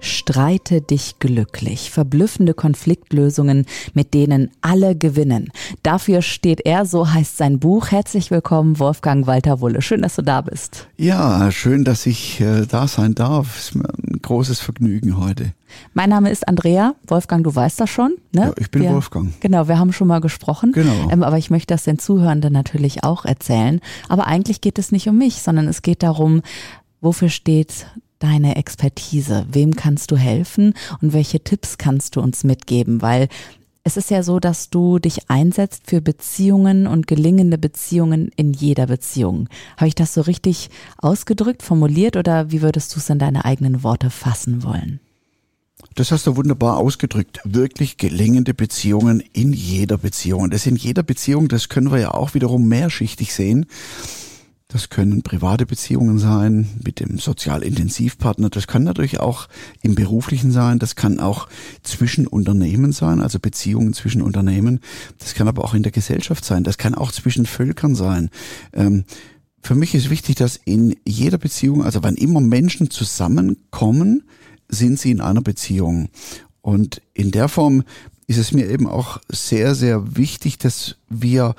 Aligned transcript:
Streite 0.00 0.80
dich 0.80 1.18
glücklich. 1.18 1.90
Verblüffende 1.90 2.54
Konfliktlösungen, 2.54 3.66
mit 3.94 4.14
denen 4.14 4.50
alle 4.60 4.94
gewinnen. 4.96 5.50
Dafür 5.82 6.22
steht 6.22 6.60
er, 6.64 6.86
so 6.86 7.10
heißt 7.10 7.36
sein 7.36 7.58
Buch. 7.58 7.90
Herzlich 7.90 8.30
willkommen, 8.30 8.78
Wolfgang 8.78 9.26
Walter 9.26 9.60
Wulle. 9.60 9.82
Schön, 9.82 10.02
dass 10.02 10.16
du 10.16 10.22
da 10.22 10.40
bist. 10.40 10.88
Ja, 10.96 11.50
schön, 11.50 11.84
dass 11.84 12.06
ich 12.06 12.40
äh, 12.40 12.66
da 12.66 12.86
sein 12.86 13.14
darf. 13.14 13.58
Ist 13.58 13.74
mir 13.74 13.88
ein 13.88 14.20
großes 14.22 14.60
Vergnügen 14.60 15.18
heute. 15.18 15.52
Mein 15.94 16.10
Name 16.10 16.30
ist 16.30 16.46
Andrea. 16.46 16.94
Wolfgang, 17.06 17.44
du 17.44 17.54
weißt 17.54 17.80
das 17.80 17.90
schon. 17.90 18.16
Ne? 18.32 18.42
Ja, 18.42 18.52
ich 18.56 18.70
bin 18.70 18.82
wir, 18.82 18.92
Wolfgang. 18.92 19.32
Genau, 19.40 19.68
wir 19.68 19.78
haben 19.78 19.92
schon 19.92 20.08
mal 20.08 20.20
gesprochen. 20.20 20.72
Genau. 20.72 21.10
Ähm, 21.10 21.22
aber 21.22 21.38
ich 21.38 21.50
möchte 21.50 21.74
das 21.74 21.82
den 21.84 21.98
Zuhörenden 21.98 22.52
natürlich 22.52 23.04
auch 23.04 23.24
erzählen. 23.24 23.80
Aber 24.08 24.26
eigentlich 24.26 24.60
geht 24.60 24.78
es 24.78 24.92
nicht 24.92 25.08
um 25.08 25.18
mich, 25.18 25.42
sondern 25.42 25.66
es 25.68 25.82
geht 25.82 26.02
darum, 26.02 26.42
wofür 27.00 27.28
steht 27.28 27.86
deine 28.18 28.56
Expertise? 28.56 29.46
Wem 29.50 29.76
kannst 29.76 30.10
du 30.10 30.16
helfen 30.16 30.74
und 31.00 31.12
welche 31.12 31.40
Tipps 31.40 31.78
kannst 31.78 32.16
du 32.16 32.20
uns 32.20 32.44
mitgeben? 32.44 33.02
Weil 33.02 33.28
es 33.84 33.96
ist 33.96 34.10
ja 34.10 34.22
so, 34.22 34.38
dass 34.38 34.68
du 34.68 34.98
dich 34.98 35.30
einsetzt 35.30 35.84
für 35.86 36.02
Beziehungen 36.02 36.86
und 36.86 37.06
gelingende 37.06 37.56
Beziehungen 37.56 38.30
in 38.36 38.52
jeder 38.52 38.86
Beziehung. 38.86 39.48
Habe 39.78 39.88
ich 39.88 39.94
das 39.94 40.12
so 40.12 40.20
richtig 40.20 40.68
ausgedrückt, 40.98 41.62
formuliert 41.62 42.16
oder 42.16 42.50
wie 42.50 42.60
würdest 42.60 42.94
du 42.94 42.98
es 42.98 43.08
in 43.08 43.18
deine 43.18 43.46
eigenen 43.46 43.82
Worte 43.82 44.10
fassen 44.10 44.62
wollen? 44.62 45.00
Das 45.94 46.12
hast 46.12 46.26
du 46.26 46.36
wunderbar 46.36 46.76
ausgedrückt. 46.76 47.40
Wirklich 47.44 47.96
gelingende 47.96 48.52
Beziehungen 48.52 49.22
in 49.32 49.52
jeder 49.52 49.96
Beziehung. 49.96 50.50
Das 50.50 50.66
in 50.66 50.76
jeder 50.76 51.02
Beziehung, 51.02 51.48
das 51.48 51.68
können 51.68 51.90
wir 51.90 51.98
ja 51.98 52.10
auch 52.12 52.34
wiederum 52.34 52.68
mehrschichtig 52.68 53.32
sehen. 53.32 53.66
Das 54.70 54.90
können 54.90 55.22
private 55.22 55.64
Beziehungen 55.64 56.18
sein 56.18 56.68
mit 56.84 57.00
dem 57.00 57.18
Sozialintensivpartner. 57.18 58.50
Das 58.50 58.66
kann 58.66 58.84
natürlich 58.84 59.18
auch 59.18 59.48
im 59.80 59.94
beruflichen 59.94 60.50
sein. 60.52 60.78
Das 60.78 60.94
kann 60.94 61.20
auch 61.20 61.48
zwischen 61.82 62.26
Unternehmen 62.26 62.92
sein, 62.92 63.22
also 63.22 63.38
Beziehungen 63.38 63.94
zwischen 63.94 64.20
Unternehmen. 64.20 64.80
Das 65.20 65.32
kann 65.32 65.48
aber 65.48 65.64
auch 65.64 65.72
in 65.72 65.82
der 65.82 65.92
Gesellschaft 65.92 66.44
sein. 66.44 66.64
Das 66.64 66.76
kann 66.76 66.94
auch 66.94 67.12
zwischen 67.12 67.46
Völkern 67.46 67.94
sein. 67.94 68.28
Ähm, 68.74 69.04
für 69.62 69.74
mich 69.74 69.94
ist 69.94 70.10
wichtig, 70.10 70.36
dass 70.36 70.60
in 70.62 70.96
jeder 71.06 71.38
Beziehung, 71.38 71.82
also 71.82 72.02
wann 72.02 72.16
immer 72.16 72.40
Menschen 72.42 72.90
zusammenkommen, 72.90 74.24
sind 74.68 74.98
sie 74.98 75.12
in 75.12 75.22
einer 75.22 75.40
Beziehung. 75.40 76.10
Und 76.60 77.00
in 77.14 77.30
der 77.30 77.48
Form 77.48 77.84
ist 78.26 78.36
es 78.36 78.52
mir 78.52 78.68
eben 78.68 78.86
auch 78.86 79.18
sehr, 79.30 79.74
sehr 79.74 80.18
wichtig, 80.18 80.58
dass 80.58 80.96
wir 81.08 81.54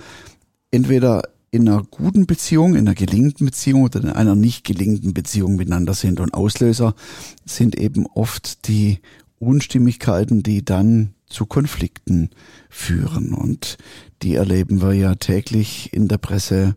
entweder 0.69 1.23
in 1.51 1.67
einer 1.67 1.83
guten 1.83 2.25
Beziehung, 2.25 2.75
in 2.75 2.81
einer 2.81 2.95
gelingenden 2.95 3.45
Beziehung 3.45 3.83
oder 3.83 4.01
in 4.01 4.09
einer 4.09 4.35
nicht 4.35 4.63
gelingenden 4.63 5.13
Beziehung 5.13 5.55
miteinander 5.55 5.93
sind. 5.93 6.19
Und 6.19 6.33
Auslöser 6.33 6.95
sind 7.45 7.77
eben 7.77 8.05
oft 8.05 8.67
die 8.67 8.99
Unstimmigkeiten, 9.39 10.43
die 10.43 10.63
dann 10.63 11.13
zu 11.27 11.45
Konflikten 11.45 12.29
führen. 12.69 13.33
Und 13.33 13.77
die 14.21 14.35
erleben 14.35 14.81
wir 14.81 14.93
ja 14.93 15.15
täglich 15.15 15.93
in 15.93 16.07
der 16.07 16.17
Presse 16.17 16.75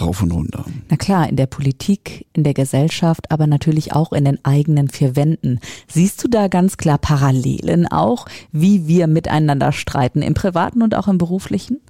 rauf 0.00 0.22
und 0.22 0.32
runter. 0.32 0.64
Na 0.90 0.96
klar, 0.96 1.28
in 1.28 1.36
der 1.36 1.46
Politik, 1.46 2.26
in 2.32 2.44
der 2.44 2.54
Gesellschaft, 2.54 3.30
aber 3.30 3.46
natürlich 3.46 3.92
auch 3.92 4.12
in 4.12 4.24
den 4.24 4.44
eigenen 4.44 4.88
vier 4.88 5.16
Wänden. 5.16 5.60
Siehst 5.88 6.22
du 6.22 6.28
da 6.28 6.48
ganz 6.48 6.76
klar 6.76 6.98
Parallelen 6.98 7.86
auch, 7.86 8.26
wie 8.52 8.86
wir 8.86 9.06
miteinander 9.06 9.72
streiten, 9.72 10.22
im 10.22 10.34
privaten 10.34 10.82
und 10.82 10.94
auch 10.94 11.08
im 11.08 11.18
beruflichen? 11.18 11.80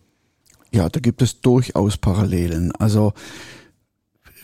Ja, 0.74 0.88
da 0.88 0.98
gibt 0.98 1.22
es 1.22 1.40
durchaus 1.40 1.96
Parallelen. 1.98 2.72
Also 2.72 3.12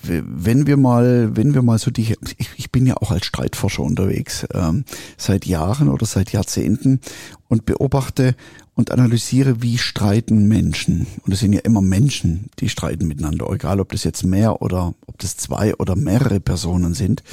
wenn 0.03 0.69
wir 0.69 0.77
mal, 0.77 1.37
wenn 1.37 1.55
wir 1.55 1.63
mal 1.63 1.79
so 1.79 1.91
die, 1.91 2.17
ich, 2.57 2.71
bin 2.71 2.87
ja 2.87 2.97
auch 2.99 3.11
als 3.11 3.27
Streitforscher 3.27 3.83
unterwegs 3.83 4.47
ähm, 4.55 4.85
seit 5.17 5.45
Jahren 5.45 5.89
oder 5.89 6.07
seit 6.07 6.31
Jahrzehnten 6.31 7.01
und 7.49 7.67
beobachte 7.67 8.37
und 8.75 8.93
analysiere, 8.93 9.61
wie 9.61 9.77
streiten 9.77 10.47
Menschen. 10.47 11.09
Und 11.27 11.33
es 11.33 11.41
sind 11.41 11.53
ja 11.53 11.61
immer 11.61 11.83
Menschen, 11.83 12.49
die 12.61 12.69
streiten 12.69 13.09
miteinander, 13.09 13.51
egal 13.51 13.81
ob 13.81 13.91
das 13.91 14.05
jetzt 14.05 14.25
mehr 14.25 14.63
oder 14.63 14.95
ob 15.07 15.19
das 15.19 15.37
zwei 15.37 15.75
oder 15.75 15.97
mehrere 15.97 16.39
Personen 16.39 16.95
sind. 16.95 17.25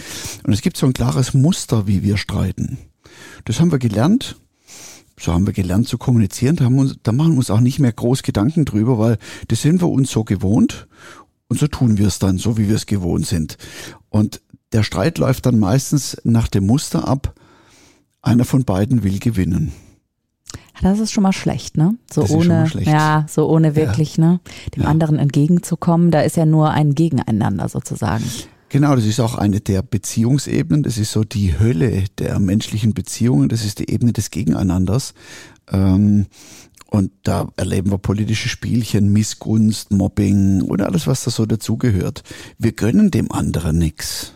Und 0.44 0.54
es 0.54 0.62
gibt 0.62 0.76
so 0.76 0.88
ein 0.88 0.94
klares 0.94 1.36
Muster, 1.36 1.86
wie 1.86 2.02
wir 2.02 2.18
streiten. 2.18 2.80
Das 3.46 3.60
haben 3.60 3.72
wir 3.72 3.80
gelernt 3.80 4.38
so 5.20 5.34
haben 5.34 5.46
wir 5.46 5.54
gelernt 5.54 5.88
zu 5.88 5.98
kommunizieren. 5.98 6.56
Da, 6.56 6.66
haben 6.66 6.76
wir, 6.76 6.96
da 7.04 7.12
machen 7.12 7.34
wir 7.34 7.38
uns 7.40 7.50
auch 7.50 7.60
nicht 7.60 7.80
mehr 7.80 7.92
groß 7.92 8.24
Gedanken 8.24 8.66
drüber, 8.66 9.00
weil 9.00 9.18
das 9.48 9.62
sind 9.62 9.82
wir 9.82 9.90
uns 9.90 10.12
so 10.12 10.24
gewohnt 10.24 10.88
und 11.48 11.60
so 11.60 11.68
tun 11.68 11.98
wir 11.98 12.08
es 12.08 12.20
dann, 12.20 12.38
so 12.38 12.58
wie 12.58 12.68
wir 12.68 12.76
es 12.76 12.86
gewohnt 12.86 13.26
sind. 13.26 13.58
Und 14.10 14.42
der 14.74 14.84
Streit 14.84 15.18
läuft 15.18 15.46
dann 15.46 15.60
meistens 15.60 16.18
nach 16.24 16.48
dem 16.48 16.66
Muster 16.66 17.08
ab, 17.08 17.34
einer 18.22 18.46
von 18.46 18.66
beiden 18.66 19.04
will 19.04 19.20
gewinnen. 19.20 19.72
Das 20.82 21.00
ist 21.00 21.12
schon 21.12 21.24
mal 21.24 21.34
schlecht, 21.34 21.76
ne? 21.76 21.96
So 22.12 22.22
das 22.22 22.32
ohne, 22.32 22.70
ja, 22.82 23.26
so 23.28 23.50
ohne 23.50 23.76
wirklich, 23.76 24.18
ja. 24.18 24.26
ne, 24.26 24.40
dem 24.76 24.84
ja. 24.84 24.90
anderen 24.90 25.18
entgegenzukommen. 25.18 26.12
Da 26.12 26.22
ist 26.22 26.38
ja 26.38 26.46
nur 26.46 26.70
ein 26.70 26.94
Gegeneinander 26.94 27.68
sozusagen. 27.68 28.24
Genau, 28.70 28.96
das 28.96 29.06
ist 29.06 29.20
auch 29.22 29.36
eine 29.36 29.62
der 29.62 29.82
Beziehungsebenen. 29.82 30.84
Das 30.84 30.98
ist 30.98 31.12
so 31.12 31.24
die 31.24 31.58
Hölle 31.58 32.04
der 32.18 32.40
menschlichen 32.40 32.94
Beziehungen. 32.94 33.48
Das 33.48 33.64
ist 33.64 33.80
die 33.80 33.90
Ebene 33.90 34.12
des 34.12 34.30
Gegeneinanders. 34.30 35.14
Ähm, 35.72 36.28
und 36.90 37.12
da 37.24 37.50
erleben 37.56 37.92
wir 37.92 37.98
politische 37.98 38.50
Spielchen, 38.50 39.12
Missgunst, 39.12 39.92
Mobbing 39.92 40.62
und 40.62 40.82
alles, 40.82 41.08
was 41.08 41.24
da 41.24 41.32
so 41.32 41.46
dazugehört. 41.46 42.24
Wir 42.58 42.74
gönnen 42.74 43.12
dem 43.12 43.32
anderen 43.32 43.78
nichts. 43.78 44.34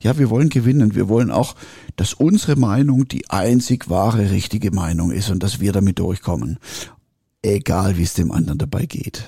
Ja, 0.00 0.18
wir 0.18 0.30
wollen 0.30 0.48
gewinnen. 0.48 0.96
Wir 0.96 1.08
wollen 1.08 1.30
auch, 1.30 1.54
dass 1.94 2.14
unsere 2.14 2.56
Meinung 2.56 3.06
die 3.06 3.30
einzig 3.30 3.88
wahre, 3.88 4.30
richtige 4.30 4.72
Meinung 4.72 5.12
ist 5.12 5.30
und 5.30 5.42
dass 5.42 5.60
wir 5.60 5.72
damit 5.72 6.00
durchkommen. 6.00 6.58
Egal, 7.42 7.96
wie 7.96 8.02
es 8.02 8.14
dem 8.14 8.32
anderen 8.32 8.58
dabei 8.58 8.86
geht. 8.86 9.24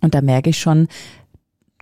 Und 0.00 0.14
da 0.14 0.20
merke 0.20 0.50
ich 0.50 0.58
schon, 0.58 0.88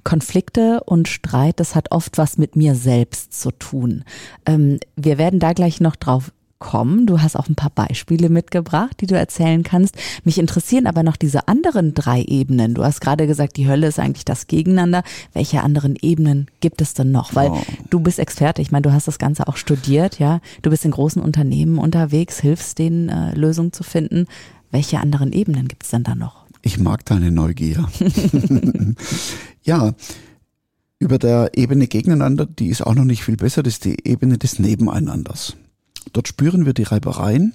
Konflikte 0.04 0.82
und 0.84 1.08
Streit, 1.08 1.60
das 1.60 1.74
hat 1.74 1.90
oft 1.90 2.18
was 2.18 2.38
mit 2.38 2.56
mir 2.56 2.74
selbst 2.74 3.38
zu 3.40 3.50
tun. 3.50 4.04
Ähm, 4.46 4.78
wir 4.96 5.18
werden 5.18 5.40
da 5.40 5.52
gleich 5.52 5.80
noch 5.80 5.96
drauf 5.96 6.30
kommen. 6.64 7.06
Du 7.06 7.20
hast 7.20 7.36
auch 7.36 7.48
ein 7.48 7.56
paar 7.56 7.70
Beispiele 7.70 8.30
mitgebracht, 8.30 8.96
die 9.00 9.06
du 9.06 9.16
erzählen 9.16 9.62
kannst. 9.62 9.96
Mich 10.24 10.38
interessieren 10.38 10.86
aber 10.86 11.02
noch 11.02 11.16
diese 11.16 11.46
anderen 11.46 11.92
drei 11.92 12.22
Ebenen. 12.22 12.74
Du 12.74 12.82
hast 12.84 13.02
gerade 13.02 13.26
gesagt, 13.26 13.58
die 13.58 13.68
Hölle 13.68 13.86
ist 13.86 13.98
eigentlich 13.98 14.24
das 14.24 14.46
Gegeneinander. 14.46 15.02
Welche 15.34 15.62
anderen 15.62 15.94
Ebenen 16.00 16.46
gibt 16.60 16.80
es 16.80 16.94
denn 16.94 17.10
noch? 17.10 17.34
Weil 17.34 17.50
oh. 17.50 17.60
du 17.90 18.00
bist 18.00 18.18
Experte. 18.18 18.62
Ich 18.62 18.72
meine, 18.72 18.82
du 18.82 18.92
hast 18.92 19.08
das 19.08 19.18
Ganze 19.18 19.46
auch 19.46 19.56
studiert, 19.56 20.18
ja. 20.18 20.40
Du 20.62 20.70
bist 20.70 20.86
in 20.86 20.92
großen 20.92 21.20
Unternehmen 21.20 21.78
unterwegs, 21.78 22.40
hilfst 22.40 22.78
denen, 22.78 23.10
äh, 23.10 23.34
Lösungen 23.34 23.74
zu 23.74 23.82
finden. 23.82 24.26
Welche 24.70 25.00
anderen 25.00 25.32
Ebenen 25.32 25.68
gibt 25.68 25.84
es 25.84 25.90
denn 25.90 26.02
da 26.02 26.14
noch? 26.14 26.44
Ich 26.62 26.78
mag 26.78 27.04
deine 27.04 27.30
Neugier. 27.30 27.86
ja, 29.64 29.94
über 30.98 31.18
der 31.18 31.50
Ebene 31.54 31.86
gegeneinander, 31.86 32.46
die 32.46 32.68
ist 32.68 32.82
auch 32.82 32.94
noch 32.94 33.04
nicht 33.04 33.24
viel 33.24 33.36
besser, 33.36 33.62
das 33.62 33.74
ist 33.74 33.84
die 33.84 34.08
Ebene 34.08 34.38
des 34.38 34.58
Nebeneinanders. 34.58 35.56
Dort 36.12 36.28
spüren 36.28 36.66
wir 36.66 36.74
die 36.74 36.84
Reibereien, 36.84 37.54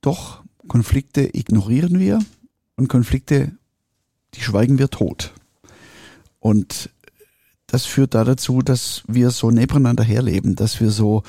doch 0.00 0.42
Konflikte 0.68 1.36
ignorieren 1.36 1.98
wir 1.98 2.20
und 2.76 2.88
Konflikte, 2.88 3.52
die 4.34 4.40
schweigen 4.40 4.78
wir 4.78 4.88
tot. 4.88 5.32
Und 6.38 6.90
das 7.70 7.86
führt 7.86 8.14
da 8.14 8.24
dazu, 8.24 8.62
dass 8.62 9.02
wir 9.06 9.30
so 9.30 9.50
nebeneinander 9.50 10.04
herleben, 10.04 10.56
dass 10.56 10.80
wir 10.80 10.90
so 10.90 11.22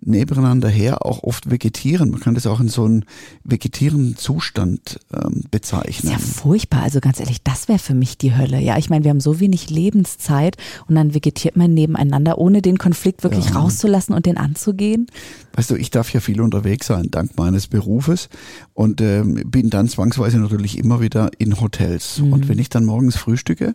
nebeneinander 0.00 0.68
her 0.68 1.06
auch 1.06 1.22
oft 1.22 1.50
vegetieren. 1.50 2.10
Man 2.10 2.20
kann 2.20 2.34
das 2.34 2.46
auch 2.46 2.60
in 2.60 2.68
so 2.68 2.84
einen 2.84 3.04
vegetierenden 3.44 4.16
Zustand 4.16 4.98
ähm, 5.12 5.44
bezeichnen. 5.50 6.12
Das 6.12 6.22
ist 6.22 6.36
ja 6.36 6.42
furchtbar. 6.42 6.82
Also 6.82 7.00
ganz 7.00 7.20
ehrlich, 7.20 7.42
das 7.42 7.68
wäre 7.68 7.78
für 7.78 7.94
mich 7.94 8.18
die 8.18 8.36
Hölle. 8.36 8.60
Ja, 8.60 8.76
ich 8.76 8.90
meine, 8.90 9.04
wir 9.04 9.10
haben 9.10 9.20
so 9.20 9.40
wenig 9.40 9.70
Lebenszeit 9.70 10.56
und 10.88 10.94
dann 10.94 11.14
vegetiert 11.14 11.56
man 11.56 11.72
nebeneinander, 11.72 12.38
ohne 12.38 12.60
den 12.60 12.78
Konflikt 12.78 13.22
wirklich 13.22 13.46
ja. 13.46 13.52
rauszulassen 13.52 14.14
und 14.14 14.26
den 14.26 14.36
anzugehen. 14.36 15.06
Weißt 15.54 15.70
du, 15.70 15.76
ich 15.76 15.90
darf 15.90 16.12
ja 16.12 16.20
viel 16.20 16.40
unterwegs 16.40 16.88
sein, 16.88 17.08
dank 17.10 17.36
meines 17.36 17.68
Berufes 17.68 18.28
und 18.74 19.00
ähm, 19.00 19.42
bin 19.46 19.70
dann 19.70 19.88
zwangsweise 19.88 20.38
natürlich 20.38 20.76
immer 20.76 21.00
wieder 21.00 21.30
in 21.38 21.60
Hotels. 21.60 22.18
Mhm. 22.18 22.32
Und 22.32 22.48
wenn 22.48 22.58
ich 22.58 22.68
dann 22.68 22.84
morgens 22.84 23.16
frühstücke, 23.16 23.74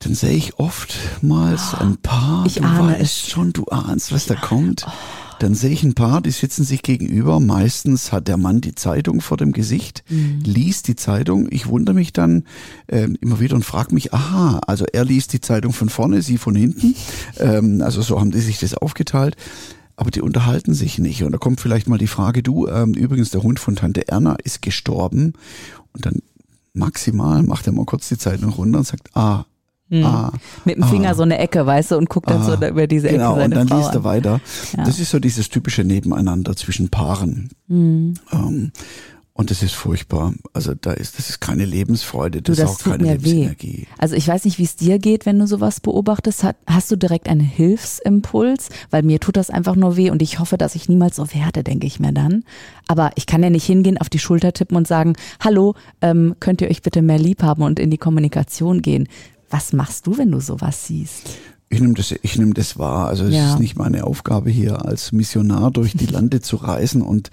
dann 0.00 0.14
sehe 0.14 0.36
ich 0.36 0.58
oftmals 0.58 1.74
ein 1.74 1.96
Paar, 1.98 2.46
ich 2.46 2.54
du 2.56 2.62
ahne 2.62 2.92
weißt 2.92 3.00
es. 3.02 3.28
schon, 3.30 3.52
du 3.52 3.64
ahnst, 3.66 4.12
was 4.12 4.26
da 4.26 4.34
kommt. 4.34 4.86
Dann 5.40 5.54
sehe 5.54 5.70
ich 5.70 5.84
ein 5.84 5.94
Paar, 5.94 6.20
die 6.20 6.32
sitzen 6.32 6.64
sich 6.64 6.82
gegenüber. 6.82 7.38
Meistens 7.38 8.10
hat 8.10 8.26
der 8.26 8.36
Mann 8.36 8.60
die 8.60 8.74
Zeitung 8.74 9.20
vor 9.20 9.36
dem 9.36 9.52
Gesicht, 9.52 10.02
Mhm. 10.08 10.40
liest 10.44 10.88
die 10.88 10.96
Zeitung. 10.96 11.46
Ich 11.50 11.68
wundere 11.68 11.94
mich 11.94 12.12
dann 12.12 12.44
ähm, 12.88 13.16
immer 13.20 13.38
wieder 13.38 13.54
und 13.54 13.64
frage 13.64 13.94
mich, 13.94 14.12
aha, 14.12 14.60
also 14.66 14.84
er 14.92 15.04
liest 15.04 15.32
die 15.32 15.40
Zeitung 15.40 15.72
von 15.72 15.88
vorne, 15.88 16.22
sie 16.22 16.38
von 16.38 16.54
hinten. 16.56 16.94
Ähm, 17.38 17.82
also 17.82 18.02
so 18.02 18.18
haben 18.18 18.32
die 18.32 18.40
sich 18.40 18.58
das 18.58 18.74
aufgeteilt. 18.74 19.36
Aber 19.94 20.10
die 20.12 20.20
unterhalten 20.22 20.74
sich 20.74 20.98
nicht. 20.98 21.22
Und 21.24 21.32
da 21.32 21.38
kommt 21.38 21.60
vielleicht 21.60 21.88
mal 21.88 21.98
die 21.98 22.06
Frage, 22.08 22.42
du, 22.42 22.66
ähm, 22.68 22.94
übrigens, 22.94 23.30
der 23.30 23.42
Hund 23.44 23.58
von 23.60 23.74
Tante 23.76 24.06
Erna 24.08 24.36
ist 24.44 24.62
gestorben. 24.62 25.34
Und 25.92 26.06
dann 26.06 26.18
maximal 26.72 27.42
macht 27.42 27.66
er 27.66 27.72
mal 27.72 27.84
kurz 27.84 28.08
die 28.08 28.18
Zeitung 28.18 28.50
runter 28.50 28.78
und 28.78 28.86
sagt, 28.86 29.08
ah, 29.16 29.44
ah, 29.92 30.32
Mit 30.64 30.76
dem 30.76 30.84
Finger 30.84 31.14
so 31.14 31.22
eine 31.22 31.38
Ecke, 31.38 31.64
weißt 31.64 31.92
du, 31.92 31.96
und 31.96 32.08
guckt 32.08 32.28
dann 32.30 32.44
so 32.44 32.52
Ah, 32.52 32.56
da 32.56 32.68
über 32.68 32.86
diese 32.86 33.08
Ecke 33.08 33.18
Genau, 33.18 33.34
und 33.34 33.40
seine 33.40 33.54
dann 33.54 33.68
Frau 33.68 33.78
liest 33.78 33.94
er 33.94 34.04
weiter. 34.04 34.40
Ja. 34.76 34.84
Das 34.84 34.98
ist 34.98 35.10
so 35.10 35.18
dieses 35.18 35.48
typische 35.48 35.84
Nebeneinander 35.84 36.54
zwischen 36.56 36.88
Paaren. 36.88 37.50
Mhm. 37.68 38.14
Ähm, 38.32 38.72
und 39.34 39.52
das 39.52 39.62
ist 39.62 39.74
furchtbar. 39.74 40.34
Also 40.52 40.74
da 40.74 40.90
ist, 40.90 41.16
das 41.16 41.30
ist 41.30 41.40
keine 41.40 41.64
Lebensfreude, 41.64 42.42
Du, 42.42 42.50
das, 42.50 42.58
das 42.58 42.70
ist 42.72 42.80
auch 42.80 42.90
keine 42.90 43.04
mir 43.04 43.22
weh. 43.22 43.28
Lebensenergie. 43.28 43.86
Also 43.96 44.16
ich 44.16 44.26
weiß 44.26 44.44
nicht, 44.46 44.58
wie 44.58 44.64
es 44.64 44.74
dir 44.74 44.98
geht, 44.98 45.26
wenn 45.26 45.38
du 45.38 45.46
sowas 45.46 45.78
beobachtest. 45.78 46.44
Hast 46.66 46.90
du 46.90 46.96
direkt 46.96 47.28
einen 47.28 47.38
Hilfsimpuls? 47.38 48.68
Weil 48.90 49.04
mir 49.04 49.20
tut 49.20 49.36
das 49.36 49.50
einfach 49.50 49.76
nur 49.76 49.96
weh 49.96 50.10
und 50.10 50.22
ich 50.22 50.40
hoffe, 50.40 50.58
dass 50.58 50.74
ich 50.74 50.88
niemals 50.88 51.14
so 51.14 51.32
werde, 51.32 51.62
denke 51.62 51.86
ich 51.86 52.00
mir 52.00 52.12
dann. 52.12 52.42
Aber 52.88 53.12
ich 53.14 53.26
kann 53.26 53.44
ja 53.44 53.50
nicht 53.50 53.64
hingehen, 53.64 53.96
auf 53.98 54.08
die 54.08 54.18
Schulter 54.18 54.52
tippen 54.52 54.76
und 54.76 54.88
sagen, 54.88 55.14
hallo, 55.38 55.74
ähm, 56.02 56.34
könnt 56.40 56.60
ihr 56.60 56.68
euch 56.68 56.82
bitte 56.82 57.00
mehr 57.00 57.20
lieb 57.20 57.44
haben 57.44 57.62
und 57.62 57.78
in 57.78 57.90
die 57.90 57.98
Kommunikation 57.98 58.82
gehen. 58.82 59.06
Was 59.50 59.72
machst 59.72 60.06
du, 60.06 60.18
wenn 60.18 60.30
du 60.30 60.40
sowas 60.40 60.86
siehst? 60.86 61.22
Ich 61.70 61.80
nehme 61.80 61.94
das, 61.94 62.12
ich 62.22 62.38
nehme 62.38 62.54
das 62.54 62.78
wahr. 62.78 63.08
Also 63.08 63.24
es 63.24 63.34
Ja. 63.34 63.52
ist 63.52 63.58
nicht 63.60 63.76
meine 63.76 64.04
Aufgabe 64.04 64.50
hier 64.50 64.84
als 64.86 65.12
Missionar 65.12 65.70
durch 65.70 65.92
die 65.94 66.06
Lande 66.06 66.40
zu 66.40 66.56
reisen 66.56 67.02
und 67.02 67.30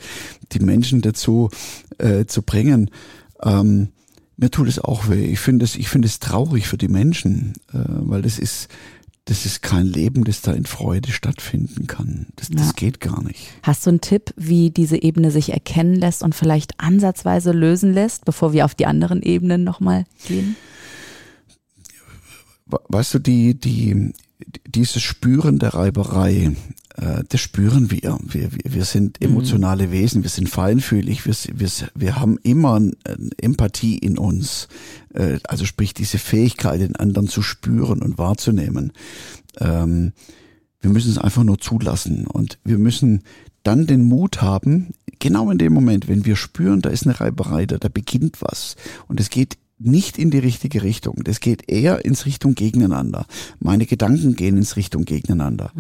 die 0.52 0.60
Menschen 0.60 1.02
dazu 1.02 1.50
äh, 1.98 2.26
zu 2.26 2.42
bringen. 2.42 2.90
Ähm, 3.44 3.90
mir 4.38 4.52
tut 4.52 4.68
es 4.68 4.80
auch 4.80 5.10
weh. 5.10 5.26
Ich 5.26 5.40
finde 5.40 5.64
es, 5.64 5.76
ich 5.76 5.88
finde 5.88 6.08
es 6.08 6.20
traurig 6.20 6.68
für 6.68 6.78
die 6.78 6.90
Menschen, 6.90 7.54
äh, 7.74 7.78
weil 7.86 8.22
das 8.22 8.38
ist, 8.38 8.68
das 9.24 9.46
ist 9.46 9.62
kein 9.62 9.86
Leben, 9.88 10.26
das 10.26 10.42
da 10.42 10.52
in 10.52 10.66
Freude 10.66 11.12
stattfinden 11.12 11.88
kann. 11.88 12.28
Das, 12.36 12.50
Ja. 12.50 12.56
das 12.58 12.76
geht 12.76 13.00
gar 13.00 13.24
nicht. 13.24 13.40
Hast 13.64 13.86
du 13.86 13.90
einen 13.92 14.02
Tipp, 14.02 14.34
wie 14.36 14.70
diese 14.70 15.02
Ebene 15.02 15.32
sich 15.32 15.54
erkennen 15.54 15.96
lässt 15.96 16.22
und 16.24 16.36
vielleicht 16.36 16.78
ansatzweise 16.80 17.54
lösen 17.54 17.94
lässt, 17.94 18.26
bevor 18.26 18.52
wir 18.52 18.66
auf 18.66 18.76
die 18.76 18.86
anderen 18.86 19.22
Ebenen 19.22 19.64
nochmal 19.64 20.04
gehen? 20.28 20.58
We- 22.66 22.80
Weißt 22.90 23.14
du, 23.14 23.20
die, 23.20 23.60
die, 23.60 24.12
dieses 24.68 25.02
Spüren 25.02 25.60
der 25.60 25.74
Reiberei, 25.76 26.56
äh, 26.98 27.24
das 27.30 27.42
spüren 27.42 27.92
wir. 27.92 28.18
Wir, 28.24 28.52
wir, 28.54 28.74
wir 28.74 28.86
sind 28.86 29.22
emotionale 29.22 29.92
Wesen, 29.92 30.24
wir 30.24 30.30
sind 30.30 30.50
feinfühlig, 30.50 31.26
wir, 31.26 31.36
wir, 31.54 31.70
wir 31.94 32.20
haben 32.20 32.38
immer 32.44 32.78
n- 32.78 32.94
Empathie 33.38 33.98
in 33.98 34.18
uns. 34.18 34.68
Äh, 35.14 35.40
also 35.48 35.66
sprich 35.66 35.94
diese 35.94 36.18
Fähigkeit, 36.18 36.82
den 36.82 36.96
anderen 36.96 37.28
zu 37.28 37.42
spüren 37.42 38.02
und 38.02 38.18
wahrzunehmen. 38.18 38.92
Ähm, 39.60 40.14
wir 40.82 40.90
müssen 40.92 41.12
es 41.12 41.18
einfach 41.18 41.44
nur 41.44 41.60
zulassen 41.60 42.28
und 42.28 42.60
wir 42.64 42.78
müssen 42.78 43.24
dann 43.64 43.88
den 43.88 44.04
Mut 44.04 44.42
haben, 44.44 44.92
genau 45.18 45.50
in 45.50 45.58
dem 45.58 45.74
Moment, 45.74 46.08
wenn 46.08 46.26
wir 46.26 46.36
spüren, 46.36 46.82
da 46.82 46.90
ist 46.90 47.06
eine 47.08 47.20
Reiberei, 47.20 47.66
da, 47.66 47.78
da 47.78 47.88
beginnt 47.88 48.42
was 48.42 48.76
und 49.08 49.20
es 49.20 49.32
geht 49.32 49.58
nicht 49.78 50.18
in 50.18 50.32
die 50.32 50.40
richtige 50.40 50.84
Richtung. 50.84 51.24
Das 51.24 51.40
geht 51.40 51.70
eher 51.70 52.06
ins 52.06 52.26
Richtung 52.26 52.56
Gegeneinander. 52.56 53.26
Meine 53.60 53.86
Gedanken 53.86 54.36
gehen 54.36 54.58
ins 54.58 54.76
Richtung 54.78 55.06
Gegeneinander. 55.06 55.72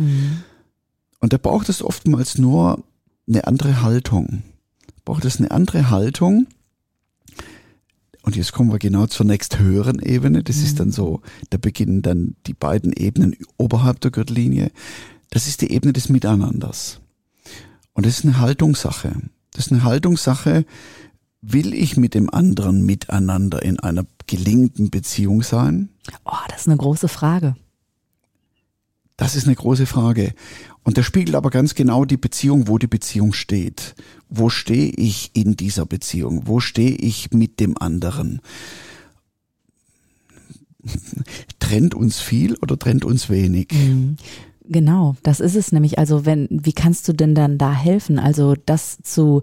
Und 1.20 1.34
da 1.34 1.38
braucht 1.38 1.70
es 1.70 1.82
oftmals 1.82 2.38
nur 2.38 2.84
eine 3.28 3.48
andere 3.48 3.82
Haltung. 3.82 4.44
Braucht 5.06 5.26
es 5.26 5.38
eine 5.40 5.52
andere 5.52 5.90
Haltung. 5.90 6.48
Und 8.22 8.36
jetzt 8.36 8.54
kommen 8.54 8.72
wir 8.72 8.80
genau 8.80 9.06
zur 9.06 9.26
nächsthöheren 9.26 10.00
Ebene. 10.00 10.44
Das 10.44 10.58
ist 10.58 10.80
dann 10.80 10.92
so, 10.92 11.22
da 11.52 11.58
beginnen 11.58 12.02
dann 12.02 12.36
die 12.48 12.56
beiden 12.56 12.92
Ebenen 12.92 13.36
oberhalb 13.58 14.02
der 14.02 14.12
Gürtellinie. 14.12 14.72
Das 15.30 15.48
ist 15.48 15.62
die 15.62 15.72
Ebene 15.72 15.94
des 15.94 16.10
Miteinanders. 16.10 17.02
Und 17.94 18.06
das 18.06 18.20
ist 18.20 18.26
eine 18.26 18.40
Haltungssache. 18.40 19.16
Das 19.52 19.68
ist 19.68 19.72
eine 19.72 19.84
Haltungssache, 19.84 20.66
will 21.54 21.74
ich 21.74 21.98
mit 21.98 22.14
dem 22.14 22.30
anderen 22.30 22.86
miteinander 22.86 23.62
in 23.62 23.80
einer 23.80 24.06
gelingenden 24.28 24.90
Beziehung 24.90 25.44
sein? 25.44 25.90
Oh, 26.26 26.32
das 26.50 26.62
ist 26.62 26.68
eine 26.68 26.78
große 26.78 27.08
Frage. 27.08 27.56
Das 29.18 29.36
ist 29.36 29.46
eine 29.46 29.56
große 29.56 29.86
Frage. 29.86 30.34
Und 30.84 30.98
das 30.98 31.06
spiegelt 31.06 31.36
aber 31.36 31.50
ganz 31.50 31.74
genau 31.74 32.04
die 32.06 32.18
Beziehung, 32.18 32.68
wo 32.68 32.78
die 32.78 32.88
Beziehung 32.88 33.34
steht. 33.34 33.96
Wo 34.30 34.50
stehe 34.50 34.92
ich 34.92 35.32
in 35.34 35.56
dieser 35.56 35.86
Beziehung? 35.86 36.48
Wo 36.48 36.60
stehe 36.60 36.96
ich 36.96 37.32
mit 37.32 37.60
dem 37.60 37.78
anderen? 37.78 38.42
Trennt 41.60 41.96
uns 41.96 42.20
viel 42.20 42.56
oder 42.56 42.78
trennt 42.78 43.06
uns 43.06 43.30
wenig? 43.30 43.70
Genau, 44.68 45.16
das 45.24 45.40
ist 45.40 45.56
es 45.56 45.72
nämlich. 45.72 45.98
Also 45.98 46.26
wenn, 46.26 46.48
wie 46.52 46.74
kannst 46.74 47.08
du 47.08 47.14
denn 47.14 47.36
dann 47.36 47.58
da 47.58 47.72
helfen? 47.72 48.20
Also 48.20 48.56
das 48.66 48.98
zu 49.02 49.42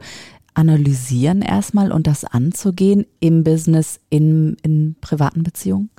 analysieren 0.54 1.42
erstmal 1.42 1.92
und 1.92 2.06
das 2.06 2.24
anzugehen 2.24 3.06
im 3.20 3.44
Business, 3.44 4.00
in, 4.10 4.56
in 4.62 4.96
privaten 5.00 5.42
Beziehungen? 5.42 5.90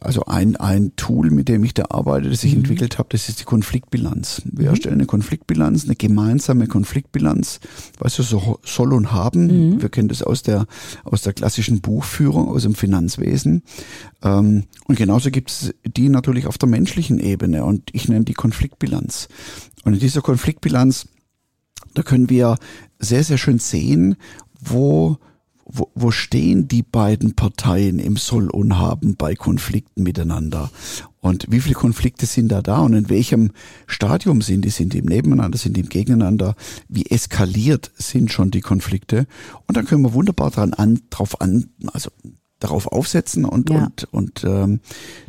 also 0.00 0.24
ein, 0.26 0.56
ein 0.56 0.92
Tool, 0.96 1.30
mit 1.30 1.48
dem 1.48 1.64
ich 1.64 1.74
da 1.74 1.84
arbeite, 1.90 2.30
das 2.30 2.44
ich 2.44 2.54
entwickelt 2.54 2.98
habe, 2.98 3.08
das 3.10 3.28
ist 3.28 3.40
die 3.40 3.44
Konfliktbilanz. 3.44 4.42
Wir 4.44 4.68
erstellen 4.68 4.94
eine 4.94 5.06
Konfliktbilanz, 5.06 5.84
eine 5.84 5.96
gemeinsame 5.96 6.66
Konfliktbilanz, 6.66 7.60
weißt 7.98 8.18
du, 8.18 8.22
so 8.22 8.58
soll 8.62 8.92
und 8.92 9.12
haben. 9.12 9.80
Wir 9.80 9.88
kennen 9.88 10.08
das 10.08 10.22
aus 10.22 10.42
der, 10.42 10.66
aus 11.04 11.22
der 11.22 11.32
klassischen 11.32 11.80
Buchführung, 11.80 12.48
aus 12.48 12.62
dem 12.62 12.74
Finanzwesen. 12.74 13.62
Ähm, 14.22 14.64
und 14.86 14.96
genauso 14.96 15.30
gibt 15.30 15.50
es 15.50 15.74
die 15.84 16.08
natürlich 16.08 16.46
auf 16.46 16.58
der 16.58 16.68
menschlichen 16.68 17.18
Ebene 17.18 17.64
und 17.64 17.90
ich 17.92 18.08
nenne 18.08 18.24
die 18.24 18.34
Konfliktbilanz. 18.34 19.28
Und 19.84 19.94
in 19.94 20.00
dieser 20.00 20.22
Konfliktbilanz, 20.22 21.06
da 21.94 22.02
können 22.02 22.30
wir 22.30 22.56
sehr, 22.98 23.24
sehr 23.24 23.38
schön 23.38 23.58
sehen, 23.58 24.16
wo 24.60 25.18
wo, 25.66 25.90
wo 25.94 26.10
stehen 26.10 26.68
die 26.68 26.82
beiden 26.82 27.34
Parteien 27.34 27.98
im 27.98 28.16
Soll 28.16 28.50
und 28.50 28.78
Haben 28.78 29.16
bei 29.16 29.34
Konflikten 29.34 30.02
miteinander? 30.02 30.70
Und 31.20 31.46
wie 31.48 31.60
viele 31.60 31.74
Konflikte 31.74 32.26
sind 32.26 32.48
da 32.48 32.60
da 32.60 32.80
und 32.80 32.92
in 32.92 33.08
welchem 33.08 33.50
Stadium 33.86 34.42
sind 34.42 34.64
die? 34.64 34.70
Sind 34.70 34.92
die 34.92 34.98
im 34.98 35.06
Nebeneinander, 35.06 35.56
sind 35.56 35.76
die 35.76 35.80
im 35.80 35.88
Gegeneinander? 35.88 36.54
Wie 36.88 37.06
eskaliert 37.06 37.92
sind 37.96 38.30
schon 38.30 38.50
die 38.50 38.60
Konflikte? 38.60 39.26
Und 39.66 39.76
dann 39.76 39.86
können 39.86 40.02
wir 40.02 40.12
wunderbar 40.12 40.50
dran 40.50 40.74
an, 40.74 41.00
drauf 41.08 41.40
an, 41.40 41.70
also 41.92 42.10
darauf 42.58 42.86
aufsetzen 42.86 43.44
und, 43.46 43.70
Ja. 43.70 43.84
und, 43.86 44.04
und 44.12 44.44
ähm, 44.44 44.80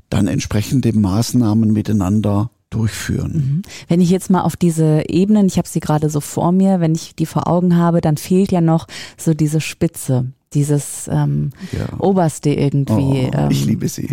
dann 0.09 0.27
entsprechende 0.27 0.91
Maßnahmen 0.91 1.71
miteinander 1.71 2.51
durchführen. 2.75 3.61
Wenn 3.87 4.01
ich 4.01 4.09
jetzt 4.09 4.29
mal 4.29 4.41
auf 4.41 4.55
diese 4.55 5.03
Ebenen, 5.07 5.47
ich 5.47 5.57
habe 5.57 5.67
sie 5.67 5.79
gerade 5.79 6.09
so 6.09 6.19
vor 6.19 6.51
mir, 6.51 6.79
wenn 6.81 6.93
ich 6.93 7.15
die 7.15 7.25
vor 7.25 7.47
Augen 7.47 7.77
habe, 7.77 8.01
dann 8.01 8.17
fehlt 8.17 8.51
ja 8.51 8.61
noch 8.61 8.87
so 9.17 9.33
diese 9.33 9.61
Spitze, 9.61 10.31
dieses 10.53 11.07
ähm, 11.11 11.51
Ja. 11.71 11.99
Oberste 11.99 12.49
irgendwie. 12.49 13.29
Oh, 13.31 13.31
ähm, 13.33 13.51
ich 13.51 13.65
liebe 13.65 13.87
sie. 13.87 14.09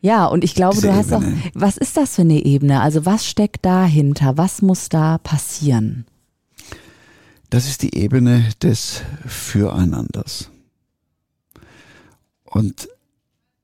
Ja, 0.00 0.26
und 0.26 0.42
ich 0.42 0.56
glaube, 0.56 0.74
Diese 0.74 0.88
du 0.88 0.94
hast 0.94 1.12
auch, 1.12 1.22
Ebene. 1.22 1.40
was 1.54 1.76
ist 1.76 1.96
das 1.96 2.16
für 2.16 2.22
eine 2.22 2.44
Ebene? 2.44 2.80
Also 2.80 3.06
was 3.06 3.24
steckt 3.24 3.64
dahinter? 3.64 4.36
Was 4.36 4.60
muss 4.60 4.88
da 4.88 5.18
passieren? 5.18 6.04
Das 7.50 7.68
ist 7.68 7.82
die 7.82 7.94
Ebene 7.94 8.44
des 8.62 9.02
Füreinanders. 9.26 10.50
Und 12.44 12.88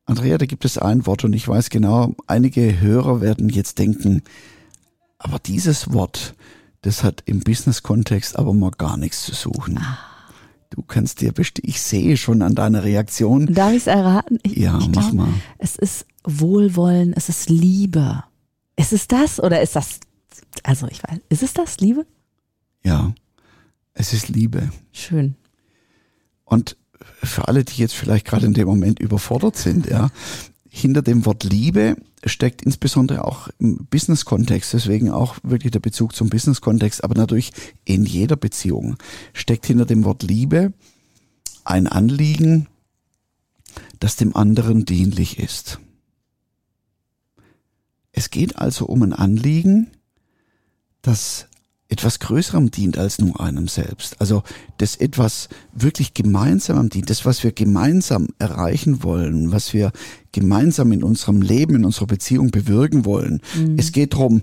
Andrea, 0.08 0.38
da 0.38 0.46
gibt 0.46 0.64
es 0.64 0.78
ein 0.78 1.04
Wort 1.04 1.24
und 1.24 1.34
ich 1.34 1.46
weiß 1.46 1.68
genau, 1.68 2.14
einige 2.26 2.80
Hörer 2.80 3.20
werden 3.20 3.50
jetzt 3.50 3.78
denken, 3.78 4.22
aber 5.18 5.38
dieses 5.38 5.92
Wort, 5.92 6.34
das 6.80 7.04
hat 7.04 7.22
im 7.26 7.40
Business-Kontext 7.40 8.38
aber 8.38 8.54
mal 8.54 8.70
gar 8.70 8.96
nichts 8.96 9.24
zu 9.24 9.34
suchen. 9.34 9.78
Du 10.70 10.80
kannst 10.80 11.20
dir 11.20 11.32
bestimmt, 11.32 11.68
ich 11.68 11.82
sehe 11.82 12.16
schon 12.16 12.40
an 12.40 12.54
deiner 12.54 12.84
Reaktion. 12.84 13.52
Darf 13.52 13.72
ich 13.72 13.78
es 13.82 13.86
erraten? 13.86 14.38
Ich, 14.44 14.56
Ja, 14.56 14.78
ich 14.78 14.88
mach 14.88 15.10
glaub, 15.10 15.12
mal. 15.12 15.28
Es 15.58 15.76
ist 15.76 16.06
Wohlwollen, 16.24 17.12
es 17.14 17.28
ist 17.28 17.50
Liebe. 17.50 18.24
Ist 18.76 18.94
es 18.94 19.08
das 19.08 19.38
oder 19.38 19.60
ist 19.60 19.76
das, 19.76 20.00
also 20.62 20.86
ich 20.86 21.02
weiß, 21.02 21.18
ist 21.28 21.42
es 21.42 21.52
das, 21.52 21.80
Liebe? 21.80 22.06
Ja, 22.82 23.12
es 23.92 24.14
ist 24.14 24.30
Liebe. 24.30 24.70
Schön. 24.90 25.34
Und 26.46 26.78
für 27.22 27.48
alle, 27.48 27.64
die 27.64 27.80
jetzt 27.80 27.94
vielleicht 27.94 28.26
gerade 28.26 28.46
in 28.46 28.54
dem 28.54 28.66
Moment 28.66 29.00
überfordert 29.00 29.56
sind, 29.56 29.86
ja, 29.86 30.10
hinter 30.68 31.02
dem 31.02 31.26
Wort 31.26 31.44
Liebe 31.44 31.96
steckt 32.24 32.62
insbesondere 32.62 33.24
auch 33.24 33.48
im 33.58 33.86
Business-Kontext, 33.86 34.72
deswegen 34.72 35.10
auch 35.10 35.36
wirklich 35.42 35.72
der 35.72 35.80
Bezug 35.80 36.14
zum 36.14 36.28
Business-Kontext, 36.28 37.04
aber 37.04 37.14
natürlich 37.14 37.52
in 37.84 38.04
jeder 38.04 38.36
Beziehung 38.36 38.96
steckt 39.32 39.66
hinter 39.66 39.86
dem 39.86 40.04
Wort 40.04 40.22
Liebe 40.22 40.72
ein 41.64 41.86
Anliegen, 41.86 42.68
das 44.00 44.16
dem 44.16 44.36
anderen 44.36 44.84
dienlich 44.84 45.38
ist. 45.38 45.80
Es 48.12 48.30
geht 48.30 48.56
also 48.56 48.86
um 48.86 49.02
ein 49.02 49.12
Anliegen, 49.12 49.90
das 51.02 51.47
etwas 51.88 52.18
Größerem 52.18 52.70
dient 52.70 52.98
als 52.98 53.18
nur 53.18 53.40
einem 53.40 53.66
selbst. 53.66 54.20
Also 54.20 54.42
das 54.76 54.96
etwas 54.96 55.48
wirklich 55.72 56.12
Gemeinsamem 56.12 56.90
dient, 56.90 57.08
das, 57.08 57.24
was 57.24 57.42
wir 57.42 57.52
gemeinsam 57.52 58.28
erreichen 58.38 59.02
wollen, 59.02 59.52
was 59.52 59.72
wir 59.72 59.92
gemeinsam 60.32 60.92
in 60.92 61.02
unserem 61.02 61.40
Leben, 61.40 61.74
in 61.74 61.86
unserer 61.86 62.06
Beziehung 62.06 62.50
bewirken 62.50 63.06
wollen. 63.06 63.40
Mhm. 63.56 63.76
Es 63.78 63.92
geht 63.92 64.12
darum, 64.12 64.42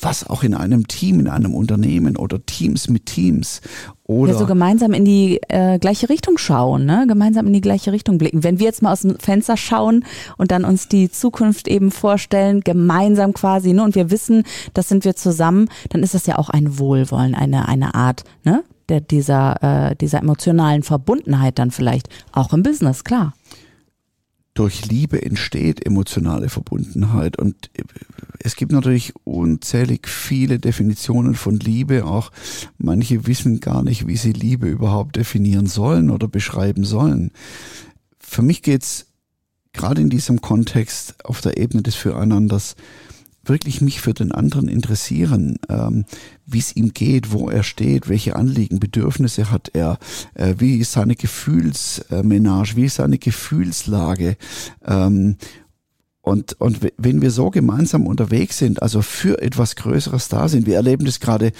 was 0.00 0.28
auch 0.28 0.42
in 0.42 0.54
einem 0.54 0.88
Team, 0.88 1.20
in 1.20 1.28
einem 1.28 1.54
Unternehmen 1.54 2.16
oder 2.16 2.44
Teams 2.44 2.88
mit 2.88 3.06
Teams 3.06 3.60
oder 4.04 4.32
ja, 4.32 4.38
so 4.38 4.46
gemeinsam 4.46 4.92
in 4.92 5.04
die 5.04 5.40
äh, 5.48 5.78
gleiche 5.78 6.08
Richtung 6.08 6.36
schauen, 6.36 6.84
ne? 6.84 7.04
gemeinsam 7.06 7.46
in 7.46 7.52
die 7.52 7.60
gleiche 7.60 7.92
Richtung 7.92 8.18
blicken. 8.18 8.42
Wenn 8.42 8.58
wir 8.58 8.66
jetzt 8.66 8.82
mal 8.82 8.92
aus 8.92 9.02
dem 9.02 9.18
Fenster 9.18 9.56
schauen 9.56 10.04
und 10.36 10.50
dann 10.50 10.64
uns 10.64 10.88
die 10.88 11.10
Zukunft 11.10 11.68
eben 11.68 11.90
vorstellen, 11.90 12.62
gemeinsam 12.62 13.34
quasi, 13.34 13.72
ne? 13.72 13.84
und 13.84 13.94
wir 13.94 14.10
wissen, 14.10 14.44
das 14.74 14.88
sind 14.88 15.04
wir 15.04 15.14
zusammen, 15.14 15.68
dann 15.90 16.02
ist 16.02 16.14
das 16.14 16.26
ja 16.26 16.38
auch 16.38 16.50
ein 16.50 16.78
Wohlwollen, 16.78 17.34
eine, 17.34 17.68
eine 17.68 17.94
Art 17.94 18.24
ne? 18.44 18.64
Der, 18.88 19.00
dieser, 19.00 19.90
äh, 19.90 19.94
dieser 19.94 20.18
emotionalen 20.18 20.82
Verbundenheit 20.82 21.60
dann 21.60 21.70
vielleicht, 21.70 22.08
auch 22.32 22.52
im 22.52 22.64
Business, 22.64 23.04
klar 23.04 23.34
durch 24.60 24.84
Liebe 24.84 25.22
entsteht 25.22 25.86
emotionale 25.86 26.50
Verbundenheit. 26.50 27.38
Und 27.38 27.70
es 28.40 28.56
gibt 28.56 28.72
natürlich 28.72 29.14
unzählig 29.24 30.06
viele 30.06 30.58
Definitionen 30.58 31.34
von 31.34 31.58
Liebe. 31.58 32.04
Auch 32.04 32.30
manche 32.76 33.26
wissen 33.26 33.60
gar 33.60 33.82
nicht, 33.82 34.06
wie 34.06 34.18
sie 34.18 34.32
Liebe 34.32 34.68
überhaupt 34.68 35.16
definieren 35.16 35.64
sollen 35.64 36.10
oder 36.10 36.28
beschreiben 36.28 36.84
sollen. 36.84 37.30
Für 38.18 38.42
mich 38.42 38.60
geht's 38.60 39.06
gerade 39.72 40.02
in 40.02 40.10
diesem 40.10 40.42
Kontext 40.42 41.24
auf 41.24 41.40
der 41.40 41.56
Ebene 41.56 41.82
des 41.82 41.94
Füreinanders 41.94 42.76
wirklich 43.44 43.80
mich 43.80 44.00
für 44.00 44.14
den 44.14 44.32
anderen 44.32 44.68
interessieren, 44.68 45.58
ähm, 45.68 46.04
wie 46.46 46.58
es 46.58 46.74
ihm 46.76 46.92
geht, 46.92 47.32
wo 47.32 47.48
er 47.48 47.62
steht, 47.62 48.08
welche 48.08 48.36
Anliegen, 48.36 48.80
Bedürfnisse 48.80 49.50
hat 49.50 49.70
er, 49.72 49.98
äh, 50.34 50.54
wie 50.58 50.76
ist 50.76 50.92
seine 50.92 51.16
Gefühlsmenage, 51.16 52.76
wie 52.76 52.84
ist 52.84 52.96
seine 52.96 53.18
Gefühlslage. 53.18 54.36
Ähm, 54.84 55.36
und, 56.22 56.60
und 56.60 56.80
wenn 56.98 57.22
wir 57.22 57.30
so 57.30 57.50
gemeinsam 57.50 58.06
unterwegs 58.06 58.58
sind, 58.58 58.82
also 58.82 59.00
für 59.00 59.40
etwas 59.40 59.74
Größeres 59.74 60.28
da 60.28 60.48
sind, 60.48 60.66
wir 60.66 60.76
erleben 60.76 61.06
das 61.06 61.18
gerade 61.18 61.52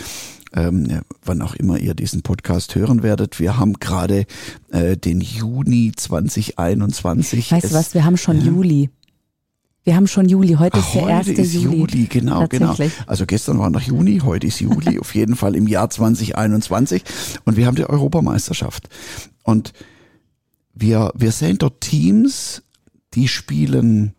ähm, 0.53 1.03
wann 1.25 1.43
auch 1.43 1.55
immer 1.55 1.79
ihr 1.79 1.95
diesen 1.95 2.23
Podcast 2.23 2.75
hören 2.75 3.03
werdet. 3.03 3.39
Wir 3.39 3.57
haben 3.59 3.75
gerade 3.75 4.27
äh, 4.71 4.97
den 4.97 5.21
Juni 5.21 5.93
2021. 5.95 7.53
Weißt 7.53 7.71
du 7.71 7.75
was, 7.75 7.95
wir 7.95 8.05
haben 8.05 8.17
schon 8.17 8.41
äh, 8.41 8.45
Juli. 8.45 8.91
Wir 9.83 9.97
haben 9.97 10.07
schon 10.07 10.29
Juli, 10.29 10.55
heute 10.55 10.79
ist 10.79 10.95
der 10.95 11.03
heute 11.03 11.15
1. 11.15 11.29
ist 11.29 11.55
Juli. 11.55 11.79
Juli. 11.79 12.07
Genau, 12.07 12.47
genau. 12.49 12.77
Also 13.07 13.25
gestern 13.25 13.59
war 13.59 13.71
noch 13.71 13.81
Juni, 13.81 14.19
heute 14.19 14.47
ist 14.47 14.61
Juli, 14.61 14.99
auf 15.01 15.15
jeden 15.15 15.37
Fall 15.37 15.57
im 15.57 15.67
Jahr 15.67 15.89
2021 15.89 17.03
und 17.45 17.57
wir 17.57 17.67
haben 17.67 17.77
die 17.77 17.89
Europameisterschaft. 17.89 18.89
Und 19.43 19.73
wir, 20.75 21.13
wir 21.15 21.33
sehen 21.33 21.57
dort 21.59 21.81
Teams, 21.81 22.63
die 23.15 23.27
spielen, 23.27 24.15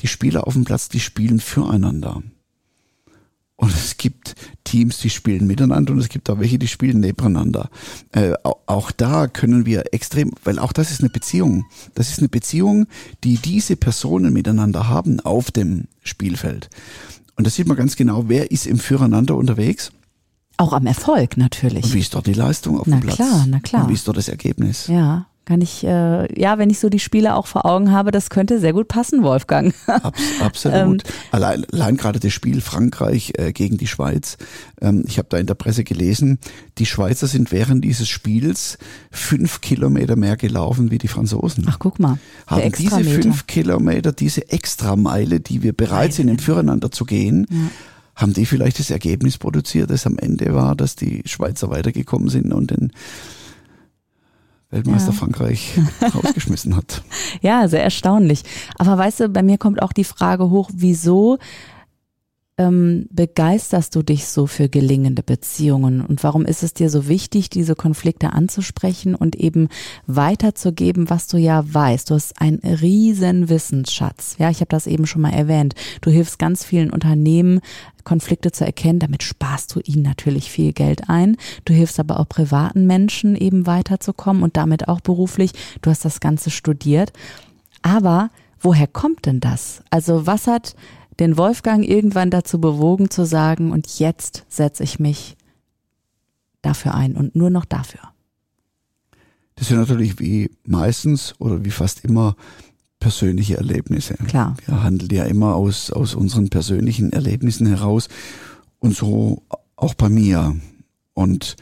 die 0.00 0.08
Spieler 0.08 0.46
auf 0.46 0.54
dem 0.54 0.64
Platz, 0.64 0.88
die 0.88 1.00
spielen 1.00 1.40
füreinander. 1.40 2.22
Und 3.56 3.72
es 3.72 3.96
gibt 3.96 4.34
Teams, 4.64 4.98
die 4.98 5.10
spielen 5.10 5.46
miteinander 5.46 5.92
und 5.92 6.00
es 6.00 6.08
gibt 6.08 6.28
auch 6.30 6.40
welche, 6.40 6.58
die 6.58 6.66
spielen 6.66 7.00
nebeneinander. 7.00 7.70
Äh, 8.10 8.32
auch 8.42 8.90
da 8.90 9.28
können 9.28 9.66
wir 9.66 9.92
extrem, 9.92 10.32
weil 10.42 10.58
auch 10.58 10.72
das 10.72 10.90
ist 10.90 11.00
eine 11.00 11.10
Beziehung. 11.10 11.66
Das 11.94 12.08
ist 12.10 12.18
eine 12.18 12.28
Beziehung, 12.28 12.86
die 13.22 13.36
diese 13.36 13.76
Personen 13.76 14.32
miteinander 14.32 14.88
haben 14.88 15.20
auf 15.20 15.50
dem 15.50 15.84
Spielfeld. 16.02 16.70
Und 17.36 17.46
da 17.46 17.50
sieht 17.50 17.68
man 17.68 17.76
ganz 17.76 17.96
genau, 17.96 18.28
wer 18.28 18.50
ist 18.50 18.66
im 18.66 18.78
Füreinander 18.78 19.36
unterwegs. 19.36 19.92
Auch 20.56 20.72
am 20.72 20.86
Erfolg 20.86 21.36
natürlich. 21.36 21.84
Und 21.84 21.94
wie 21.94 22.00
ist 22.00 22.14
dort 22.14 22.26
die 22.26 22.34
Leistung 22.34 22.78
auf 22.78 22.86
na 22.86 22.96
dem 22.96 23.02
Platz? 23.02 23.18
Na 23.18 23.26
klar, 23.26 23.46
na 23.48 23.60
klar. 23.60 23.84
Und 23.84 23.90
wie 23.90 23.94
ist 23.94 24.08
dort 24.08 24.16
das 24.16 24.28
Ergebnis? 24.28 24.86
Ja 24.86 25.26
kann 25.44 25.60
ich, 25.60 25.82
äh, 25.84 26.40
ja, 26.40 26.58
wenn 26.58 26.70
ich 26.70 26.78
so 26.78 26.88
die 26.88 27.00
Spiele 27.00 27.34
auch 27.34 27.46
vor 27.46 27.66
Augen 27.66 27.90
habe, 27.90 28.12
das 28.12 28.30
könnte 28.30 28.60
sehr 28.60 28.72
gut 28.72 28.86
passen, 28.86 29.24
Wolfgang. 29.24 29.74
Abs 29.86 30.40
absolut. 30.40 31.02
ähm, 31.04 31.12
allein, 31.32 31.64
allein 31.72 31.96
gerade 31.96 32.20
das 32.20 32.32
Spiel 32.32 32.60
Frankreich 32.60 33.32
äh, 33.38 33.52
gegen 33.52 33.76
die 33.76 33.88
Schweiz. 33.88 34.36
Ähm, 34.80 35.04
ich 35.06 35.18
habe 35.18 35.28
da 35.30 35.38
in 35.38 35.46
der 35.46 35.54
Presse 35.54 35.82
gelesen, 35.82 36.38
die 36.78 36.86
Schweizer 36.86 37.26
sind 37.26 37.50
während 37.50 37.84
dieses 37.84 38.08
Spiels 38.08 38.78
fünf 39.10 39.60
Kilometer 39.60 40.14
mehr 40.14 40.36
gelaufen 40.36 40.92
wie 40.92 40.98
die 40.98 41.08
Franzosen. 41.08 41.66
Ach, 41.68 41.78
guck 41.80 41.98
mal. 41.98 42.18
Haben 42.46 42.72
diese 42.78 43.02
fünf 43.02 43.46
Kilometer, 43.48 44.12
diese 44.12 44.48
Extrameile, 44.50 45.40
die 45.40 45.62
wir 45.62 45.72
bereit 45.72 46.12
sind, 46.12 46.28
im 46.28 46.38
Füreinander 46.38 46.90
zu 46.90 47.04
gehen, 47.04 47.46
ja 47.50 47.58
haben 48.14 48.34
die 48.34 48.44
vielleicht 48.44 48.78
das 48.78 48.90
Ergebnis 48.90 49.38
produziert, 49.38 49.90
das 49.90 50.06
am 50.06 50.18
Ende 50.18 50.54
war, 50.54 50.76
dass 50.76 50.96
die 50.96 51.22
Schweizer 51.24 51.70
weitergekommen 51.70 52.28
sind 52.28 52.52
und 52.52 52.70
den 52.70 52.92
Weltmeister 54.72 55.12
ja. 55.12 55.16
Frankreich 55.16 55.78
rausgeschmissen 56.14 56.74
hat. 56.74 57.02
Ja, 57.42 57.68
sehr 57.68 57.84
erstaunlich. 57.84 58.42
Aber 58.78 58.98
weißt 58.98 59.20
du, 59.20 59.28
bei 59.28 59.42
mir 59.42 59.58
kommt 59.58 59.82
auch 59.82 59.92
die 59.92 60.04
Frage 60.04 60.50
hoch, 60.50 60.70
wieso 60.72 61.38
ähm, 62.62 63.06
begeisterst 63.10 63.94
du 63.94 64.02
dich 64.02 64.26
so 64.26 64.46
für 64.46 64.68
gelingende 64.68 65.22
Beziehungen 65.22 66.00
und 66.00 66.22
warum 66.22 66.44
ist 66.44 66.62
es 66.62 66.74
dir 66.74 66.90
so 66.90 67.08
wichtig, 67.08 67.50
diese 67.50 67.74
Konflikte 67.74 68.32
anzusprechen 68.32 69.14
und 69.14 69.36
eben 69.36 69.68
weiterzugeben, 70.06 71.10
was 71.10 71.26
du 71.26 71.36
ja 71.36 71.64
weißt? 71.66 72.10
Du 72.10 72.14
hast 72.14 72.40
einen 72.40 72.58
riesen 72.58 73.48
Wissensschatz. 73.48 74.36
Ja, 74.38 74.50
ich 74.50 74.60
habe 74.60 74.68
das 74.68 74.86
eben 74.86 75.06
schon 75.06 75.22
mal 75.22 75.32
erwähnt. 75.32 75.74
Du 76.00 76.10
hilfst 76.10 76.38
ganz 76.38 76.64
vielen 76.64 76.90
Unternehmen, 76.90 77.60
Konflikte 78.04 78.52
zu 78.52 78.64
erkennen. 78.64 78.98
Damit 78.98 79.22
sparst 79.22 79.74
du 79.74 79.80
ihnen 79.80 80.02
natürlich 80.02 80.50
viel 80.50 80.72
Geld 80.72 81.08
ein. 81.08 81.36
Du 81.64 81.72
hilfst 81.72 81.98
aber 81.98 82.20
auch 82.20 82.28
privaten 82.28 82.86
Menschen 82.86 83.36
eben 83.36 83.66
weiterzukommen 83.66 84.42
und 84.42 84.56
damit 84.56 84.88
auch 84.88 85.00
beruflich. 85.00 85.52
Du 85.82 85.90
hast 85.90 86.04
das 86.04 86.20
Ganze 86.20 86.50
studiert. 86.50 87.12
Aber 87.82 88.30
woher 88.60 88.86
kommt 88.86 89.26
denn 89.26 89.40
das? 89.40 89.82
Also 89.90 90.26
was 90.26 90.46
hat 90.46 90.74
den 91.20 91.36
Wolfgang 91.36 91.86
irgendwann 91.86 92.30
dazu 92.30 92.60
bewogen 92.60 93.10
zu 93.10 93.24
sagen, 93.26 93.70
und 93.70 93.98
jetzt 93.98 94.44
setze 94.48 94.82
ich 94.82 94.98
mich 94.98 95.36
dafür 96.62 96.94
ein 96.94 97.16
und 97.16 97.36
nur 97.36 97.50
noch 97.50 97.64
dafür. 97.64 98.00
Das 99.56 99.68
sind 99.68 99.78
natürlich 99.78 100.18
wie 100.18 100.50
meistens 100.64 101.34
oder 101.38 101.64
wie 101.64 101.70
fast 101.70 102.04
immer 102.04 102.36
persönliche 102.98 103.56
Erlebnisse. 103.56 104.14
Klar. 104.14 104.56
Wir 104.64 104.82
handeln 104.82 105.10
ja 105.10 105.24
immer 105.24 105.56
aus, 105.56 105.90
aus 105.90 106.14
unseren 106.14 106.48
persönlichen 106.48 107.12
Erlebnissen 107.12 107.66
heraus 107.66 108.08
und 108.78 108.96
so 108.96 109.42
auch 109.76 109.94
bei 109.94 110.08
mir. 110.08 110.56
Und 111.14 111.56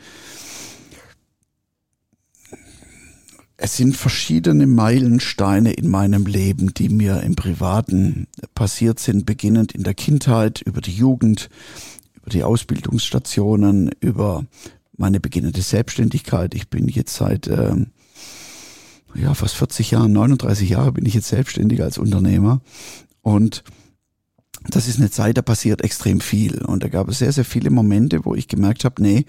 Es 3.62 3.76
sind 3.76 3.94
verschiedene 3.94 4.66
Meilensteine 4.66 5.72
in 5.72 5.90
meinem 5.90 6.24
Leben, 6.24 6.72
die 6.72 6.88
mir 6.88 7.22
im 7.22 7.36
Privaten 7.36 8.26
passiert 8.54 8.98
sind, 8.98 9.26
beginnend 9.26 9.72
in 9.72 9.82
der 9.82 9.92
Kindheit, 9.92 10.62
über 10.62 10.80
die 10.80 10.94
Jugend, 10.94 11.50
über 12.14 12.30
die 12.30 12.42
Ausbildungsstationen, 12.42 13.90
über 14.00 14.46
meine 14.96 15.20
beginnende 15.20 15.60
Selbstständigkeit. 15.60 16.54
Ich 16.54 16.70
bin 16.70 16.88
jetzt 16.88 17.14
seit 17.14 17.48
äh, 17.48 17.74
ja, 19.14 19.34
fast 19.34 19.56
40 19.56 19.90
Jahren, 19.90 20.14
39 20.14 20.70
Jahre 20.70 20.92
bin 20.92 21.04
ich 21.04 21.12
jetzt 21.12 21.28
selbstständig 21.28 21.82
als 21.82 21.98
Unternehmer. 21.98 22.62
Und 23.20 23.62
das 24.70 24.88
ist 24.88 24.98
eine 24.98 25.10
Zeit, 25.10 25.36
da 25.36 25.42
passiert 25.42 25.82
extrem 25.82 26.22
viel. 26.22 26.62
Und 26.62 26.82
da 26.82 26.88
gab 26.88 27.10
es 27.10 27.18
sehr, 27.18 27.32
sehr 27.32 27.44
viele 27.44 27.68
Momente, 27.68 28.24
wo 28.24 28.34
ich 28.34 28.48
gemerkt 28.48 28.86
habe, 28.86 29.02
nee, 29.02 29.26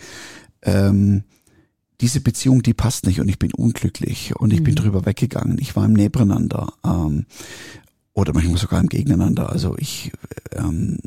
ähm, 0.61 1.25
diese 2.01 2.19
Beziehung, 2.19 2.63
die 2.63 2.73
passt 2.73 3.05
nicht 3.05 3.21
und 3.21 3.29
ich 3.29 3.39
bin 3.39 3.53
unglücklich 3.53 4.35
und 4.35 4.51
ich 4.51 4.59
mhm. 4.59 4.65
bin 4.65 4.75
drüber 4.75 5.05
weggegangen. 5.05 5.57
Ich 5.59 5.75
war 5.75 5.85
im 5.85 5.93
Nebeneinander. 5.93 6.73
Ähm, 6.83 7.25
oder 8.13 8.33
manchmal 8.33 8.57
sogar 8.57 8.81
im 8.81 8.89
Gegeneinander. 8.89 9.49
Also 9.49 9.75
ich, 9.77 10.11
ähm, 10.51 10.97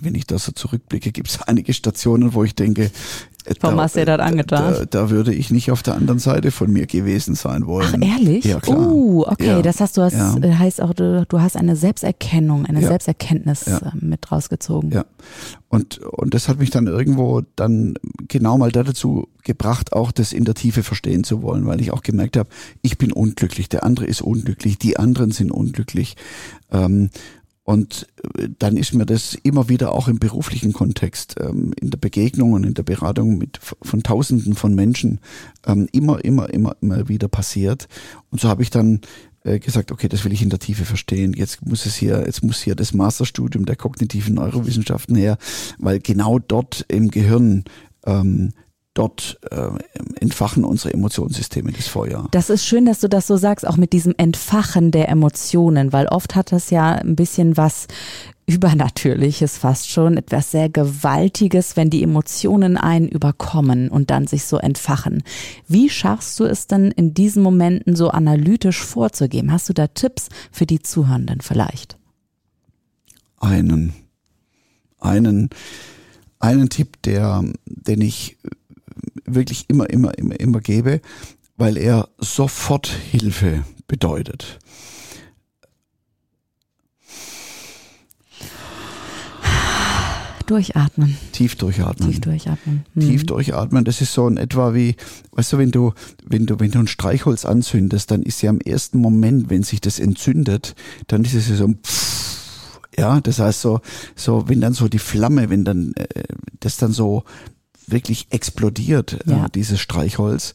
wenn 0.00 0.14
ich 0.14 0.26
da 0.26 0.38
so 0.38 0.52
zurückblicke, 0.52 1.12
gibt 1.12 1.28
es 1.28 1.40
einige 1.46 1.72
Stationen, 1.72 2.34
wo 2.34 2.44
ich 2.44 2.54
denke, 2.54 2.90
Warum 3.60 3.76
da, 3.76 3.82
hast 3.84 3.96
du 3.96 4.00
dir 4.00 4.06
das 4.06 4.20
angetan? 4.20 4.74
Da, 4.74 4.84
da, 4.84 5.10
würde 5.10 5.32
ich 5.32 5.50
nicht 5.50 5.70
auf 5.70 5.82
der 5.82 5.94
anderen 5.94 6.18
Seite 6.18 6.50
von 6.50 6.72
mir 6.72 6.86
gewesen 6.86 7.34
sein 7.34 7.66
wollen. 7.66 8.02
Ach, 8.02 8.18
ehrlich? 8.18 8.44
Ja, 8.44 8.60
klar. 8.60 8.78
Uh, 8.78 9.24
okay. 9.26 9.46
Ja. 9.46 9.62
Das 9.62 9.80
heißt, 9.80 9.96
du 9.96 10.02
hast, 10.02 10.14
ja. 10.14 10.36
Äh, 10.38 10.54
heißt 10.54 10.82
auch, 10.82 10.94
du, 10.94 11.24
du 11.28 11.40
hast 11.40 11.56
eine 11.56 11.76
Selbsterkennung, 11.76 12.66
eine 12.66 12.80
ja. 12.80 12.88
Selbsterkenntnis. 12.88 13.66
Äh, 13.66 13.80
mit 14.00 14.30
rausgezogen. 14.30 14.90
Ja. 14.90 15.04
Und, 15.68 15.98
und 15.98 16.34
das 16.34 16.48
hat 16.48 16.58
mich 16.58 16.70
dann 16.70 16.86
irgendwo 16.86 17.42
dann 17.56 17.94
genau 18.28 18.58
mal 18.58 18.72
dazu 18.72 19.28
gebracht, 19.42 19.92
auch 19.92 20.12
das 20.12 20.32
in 20.32 20.44
der 20.44 20.54
Tiefe 20.54 20.82
verstehen 20.82 21.24
zu 21.24 21.42
wollen, 21.42 21.66
weil 21.66 21.80
ich 21.80 21.92
auch 21.92 22.02
gemerkt 22.02 22.36
habe, 22.36 22.48
ich 22.82 22.98
bin 22.98 23.12
unglücklich, 23.12 23.68
der 23.68 23.84
andere 23.84 24.06
ist 24.06 24.22
unglücklich, 24.22 24.78
die 24.78 24.96
anderen 24.96 25.32
sind 25.32 25.50
unglücklich. 25.50 26.16
Ähm, 26.70 27.10
und 27.66 28.06
äh, 28.38 28.48
dann 28.60 28.76
ist 28.76 28.94
mir 28.94 29.06
das 29.06 29.34
immer 29.42 29.68
wieder 29.68 29.92
auch 29.92 30.06
im 30.06 30.20
beruflichen 30.20 30.72
Kontext, 30.72 31.34
ähm, 31.40 31.74
in 31.80 31.90
der 31.90 31.98
Begegnung 31.98 32.52
und 32.52 32.64
in 32.64 32.74
der 32.74 32.84
Beratung 32.84 33.38
mit 33.38 33.58
von 33.60 34.04
Tausenden 34.04 34.54
von 34.54 34.72
Menschen 34.72 35.18
ähm, 35.66 35.88
immer, 35.90 36.24
immer, 36.24 36.48
immer, 36.48 36.76
immer 36.80 37.08
wieder 37.08 37.26
passiert. 37.26 37.88
Und 38.30 38.40
so 38.40 38.48
habe 38.48 38.62
ich 38.62 38.70
dann 38.70 39.00
äh, 39.42 39.58
gesagt, 39.58 39.90
okay, 39.90 40.08
das 40.08 40.24
will 40.24 40.32
ich 40.32 40.42
in 40.42 40.50
der 40.50 40.60
Tiefe 40.60 40.84
verstehen. 40.84 41.32
Jetzt 41.32 41.66
muss 41.66 41.86
es 41.86 41.96
hier, 41.96 42.22
jetzt 42.24 42.44
muss 42.44 42.62
hier 42.62 42.76
das 42.76 42.94
Masterstudium 42.94 43.66
der 43.66 43.74
kognitiven 43.74 44.36
Neurowissenschaften 44.36 45.16
her, 45.16 45.36
weil 45.78 45.98
genau 45.98 46.38
dort 46.38 46.84
im 46.86 47.10
Gehirn 47.10 47.64
ähm, 48.06 48.52
dort 48.96 49.38
äh, 49.50 49.68
entfachen 50.20 50.64
unsere 50.64 50.94
Emotionssysteme 50.94 51.72
das 51.72 51.86
Feuer. 51.86 52.28
Das 52.30 52.50
ist 52.50 52.64
schön, 52.64 52.86
dass 52.86 53.00
du 53.00 53.08
das 53.08 53.26
so 53.26 53.36
sagst, 53.36 53.66
auch 53.66 53.76
mit 53.76 53.92
diesem 53.92 54.14
Entfachen 54.16 54.90
der 54.90 55.08
Emotionen, 55.08 55.92
weil 55.92 56.06
oft 56.06 56.34
hat 56.34 56.52
das 56.52 56.70
ja 56.70 56.92
ein 56.92 57.16
bisschen 57.16 57.56
was 57.56 57.86
Übernatürliches 58.48 59.58
fast 59.58 59.90
schon, 59.90 60.16
etwas 60.16 60.52
sehr 60.52 60.68
Gewaltiges, 60.68 61.76
wenn 61.76 61.90
die 61.90 62.04
Emotionen 62.04 62.76
einen 62.76 63.08
überkommen 63.08 63.88
und 63.90 64.10
dann 64.10 64.28
sich 64.28 64.44
so 64.44 64.56
entfachen. 64.56 65.24
Wie 65.66 65.90
schaffst 65.90 66.38
du 66.38 66.44
es 66.44 66.68
denn 66.68 66.92
in 66.92 67.12
diesen 67.12 67.42
Momenten 67.42 67.96
so 67.96 68.10
analytisch 68.10 68.80
vorzugehen? 68.80 69.50
Hast 69.50 69.68
du 69.68 69.72
da 69.72 69.88
Tipps 69.88 70.28
für 70.52 70.64
die 70.64 70.80
Zuhörenden 70.80 71.40
vielleicht? 71.40 71.98
Einen, 73.40 73.94
einen, 75.00 75.50
einen 76.38 76.68
Tipp, 76.68 77.02
der, 77.02 77.42
den 77.64 78.00
ich 78.00 78.36
wirklich 79.26 79.64
immer, 79.68 79.88
immer, 79.90 80.16
immer, 80.18 80.38
immer 80.38 80.60
gebe, 80.60 81.00
weil 81.56 81.76
er 81.76 82.08
sofort 82.18 82.86
Hilfe 82.88 83.64
bedeutet. 83.86 84.58
Durchatmen. 90.46 91.16
Tief 91.32 91.56
durchatmen. 91.56 92.08
Tief 92.08 92.20
durchatmen. 92.20 92.86
Hm. 92.94 93.02
Tief 93.02 93.26
durchatmen, 93.26 93.84
das 93.84 94.00
ist 94.00 94.12
so 94.12 94.28
in 94.28 94.36
etwa 94.36 94.74
wie, 94.74 94.94
weißt 95.32 95.54
du, 95.54 95.58
wenn 95.58 95.72
du, 95.72 95.92
wenn 96.24 96.46
du, 96.46 96.60
wenn 96.60 96.70
du 96.70 96.78
ein 96.78 96.86
Streichholz 96.86 97.44
anzündest, 97.44 98.12
dann 98.12 98.22
ist 98.22 98.42
ja 98.42 98.50
im 98.50 98.60
ersten 98.60 98.98
Moment, 98.98 99.50
wenn 99.50 99.64
sich 99.64 99.80
das 99.80 99.98
entzündet, 99.98 100.76
dann 101.08 101.24
ist 101.24 101.34
es 101.34 101.48
ja 101.48 101.56
so 101.56 101.64
ein 101.64 101.78
Pfff, 101.82 102.80
ja, 102.96 103.20
das 103.20 103.40
heißt 103.40 103.60
so, 103.60 103.80
so, 104.14 104.48
wenn 104.48 104.60
dann 104.60 104.72
so 104.72 104.88
die 104.88 105.00
Flamme, 105.00 105.50
wenn 105.50 105.64
dann 105.64 105.92
äh, 105.96 106.22
das 106.60 106.76
dann 106.76 106.92
so 106.92 107.24
wirklich 107.86 108.26
explodiert, 108.30 109.26
äh, 109.26 109.30
Ja. 109.30 109.46
äh, 109.46 109.48
dieses 109.54 109.80
Streichholz. 109.80 110.54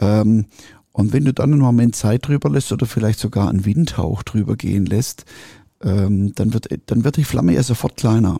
Ähm, 0.00 0.46
und 0.92 1.12
wenn 1.12 1.24
du 1.24 1.34
dann 1.34 1.52
einen 1.52 1.60
Moment 1.60 1.94
Zeit 1.96 2.26
drüber 2.26 2.48
lässt 2.50 2.72
oder 2.72 2.86
vielleicht 2.86 3.18
sogar 3.18 3.48
einen 3.48 3.64
Windhauch 3.66 4.22
drüber 4.22 4.56
gehen 4.56 4.86
lässt, 4.86 5.24
ähm, 5.82 6.32
dann 6.34 6.54
wird, 6.54 6.68
dann 6.86 7.04
wird 7.04 7.16
die 7.18 7.24
Flamme 7.24 7.52
ja 7.52 7.62
sofort 7.62 7.96
kleiner. 7.96 8.38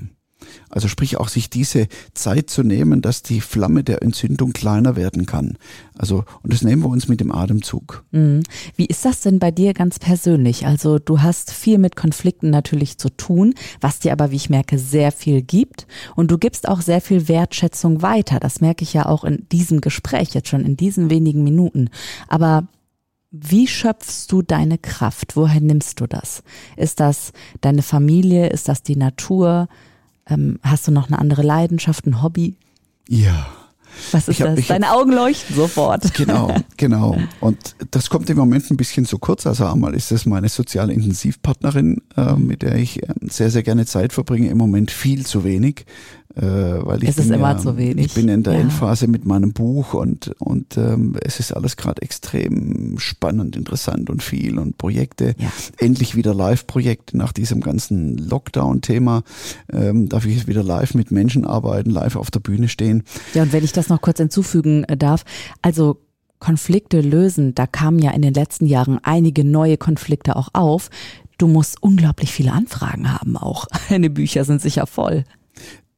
Also 0.69 0.89
sprich 0.89 1.17
auch 1.17 1.29
sich 1.29 1.51
diese 1.51 1.89
Zeit 2.15 2.51
zu 2.51 2.63
nehmen, 2.63 3.03
dass 3.03 3.23
die 3.23 3.41
Flamme 3.41 3.85
der 3.85 4.03
Entzündung 4.03 4.53
kleiner 4.53 4.97
werden 4.97 5.27
kann. 5.27 5.59
Also, 5.97 6.25
und 6.43 6.53
das 6.53 6.63
nehmen 6.63 6.83
wir 6.83 6.89
uns 6.89 7.09
mit 7.09 7.21
dem 7.21 7.33
Atemzug. 7.33 8.05
Mhm. 8.11 8.43
Wie 8.77 8.87
ist 8.87 9.05
das 9.05 9.21
denn 9.21 9.39
bei 9.39 9.51
dir 9.51 9.75
ganz 9.75 9.99
persönlich? 9.99 10.67
Also 10.67 10.99
du 10.99 11.23
hast 11.23 11.53
viel 11.53 11.79
mit 11.79 11.97
Konflikten 11.97 12.51
natürlich 12.51 12.99
zu 12.99 13.09
tun, 13.09 13.55
was 13.81 14.01
dir 14.01 14.13
aber, 14.13 14.31
wie 14.31 14.37
ich 14.37 14.51
merke, 14.51 14.79
sehr 14.79 15.13
viel 15.13 15.43
gibt. 15.43 15.87
Und 16.15 16.31
du 16.31 16.39
gibst 16.39 16.69
auch 16.69 16.81
sehr 16.81 17.01
viel 17.01 17.29
Wertschätzung 17.29 18.03
weiter. 18.03 18.41
Das 18.41 18.61
merke 18.61 18.83
ich 18.83 18.93
ja 18.93 19.07
auch 19.07 19.25
in 19.25 19.47
diesem 19.51 19.81
Gespräch 19.81 20.35
jetzt 20.35 20.49
schon, 20.49 20.65
in 20.65 20.77
diesen 20.77 21.11
wenigen 21.11 21.45
Minuten. 21.45 21.91
Aber 22.29 22.69
wie 23.31 23.67
schöpfst 23.67 24.27
du 24.29 24.43
deine 24.43 24.79
Kraft? 24.79 25.37
Woher 25.37 25.61
nimmst 25.61 26.01
du 26.01 26.07
das? 26.07 26.43
Ist 26.77 27.01
das 27.01 27.33
deine 27.61 27.83
Familie? 27.83 28.49
Ist 28.49 28.69
das 28.69 28.83
die 28.83 28.97
Natur? 28.97 29.69
Ähm, 30.29 30.59
hast 30.63 30.87
du 30.89 30.93
noch 30.93 31.09
eine 31.09 31.19
andere 31.19 31.43
Leidenschaft, 31.43 32.07
ein 32.07 32.23
Hobby? 32.23 32.57
Ja. 33.09 33.47
Was 34.13 34.29
ist 34.29 34.41
hab- 34.41 34.49
das? 34.49 34.59
ich 34.59 34.65
hab- 34.71 34.75
Deine 34.81 34.93
Augen 34.93 35.13
leuchten 35.13 35.57
sofort. 35.57 36.13
Genau, 36.15 36.55
genau. 36.77 37.17
Und 37.41 37.77
das 37.93 38.11
kommt 38.11 38.29
im 38.29 38.37
Moment 38.37 38.71
ein 38.71 38.77
bisschen 38.77 39.07
zu 39.07 39.19
kurz. 39.19 39.47
Also 39.47 39.65
einmal 39.67 39.95
ist 39.95 40.13
es 40.13 40.27
meine 40.27 40.49
soziale 40.49 40.93
Intensivpartnerin, 40.93 42.03
äh, 42.17 42.35
mit 42.35 42.63
der 42.63 42.75
ich 42.77 43.03
äh, 43.03 43.07
sehr, 43.23 43.51
sehr 43.51 43.63
gerne 43.63 43.87
Zeit 43.87 44.13
verbringe. 44.13 44.49
Im 44.49 44.59
Moment 44.59 44.91
viel 44.91 45.25
zu 45.25 45.45
wenig. 45.45 45.87
Äh, 46.37 46.43
weil 46.43 47.03
ich 47.03 47.09
Es 47.09 47.19
ist 47.19 47.29
bin 47.29 47.39
immer 47.39 47.53
ja, 47.53 47.59
zu 47.59 47.79
wenig, 47.79 48.07
Ich 48.07 48.15
bin 48.15 48.29
in 48.29 48.43
der 48.43 48.53
ja. 48.53 48.61
Endphase 48.61 49.09
mit 49.09 49.25
meinem 49.25 49.55
Buch 49.55 49.95
und, 49.95 50.35
und 50.39 50.77
ähm, 50.77 51.17
es 51.23 51.41
ist 51.41 51.53
alles 51.53 51.79
gerade 51.79 52.03
extrem 52.03 52.99
spannend, 52.99 53.57
interessant 53.57 54.11
und 54.11 54.23
viel 54.23 54.59
und 54.59 54.77
Projekte. 54.77 55.35
Ja. 55.39 55.51
Endlich 55.79 56.15
wieder 56.15 56.35
Live-Projekte 56.35 57.17
nach 57.17 57.33
diesem 57.33 57.63
ganzen 57.63 58.19
Lockdown-Thema. 58.19 59.23
Ähm, 59.73 60.11
darf 60.11 60.27
ich 60.27 60.37
jetzt 60.37 60.47
wieder 60.47 60.63
live 60.63 60.93
mit 60.93 61.11
Menschen 61.11 61.47
arbeiten, 61.47 61.89
live 61.89 62.17
auf 62.17 62.31
der 62.31 62.41
Bühne 62.41 62.69
stehen. 62.69 63.05
Ja, 63.33 63.43
und 63.43 63.55
wenn 63.55 63.65
ich 63.65 63.73
das 63.73 63.89
noch 63.89 64.03
kurz 64.03 64.19
hinzufügen 64.19 64.85
äh, 64.85 64.97
darf, 64.99 65.25
also 65.63 66.03
Konflikte 66.39 67.01
lösen, 67.01 67.55
da 67.55 67.67
kamen 67.67 67.99
ja 67.99 68.11
in 68.11 68.21
den 68.21 68.35
letzten 68.35 68.67
Jahren 68.67 68.99
einige 69.03 69.43
neue 69.43 69.79
Konflikte 69.79 70.37
auch 70.37 70.49
auf. 70.53 70.91
Du 71.39 71.49
musst 71.49 71.83
unglaublich 71.83 72.31
viele 72.31 72.53
Anfragen 72.53 73.11
haben 73.11 73.39
auch. 73.39 73.67
Deine 73.89 74.11
Bücher 74.11 74.45
sind 74.45 74.61
sicher 74.61 74.87
voll. 74.87 75.25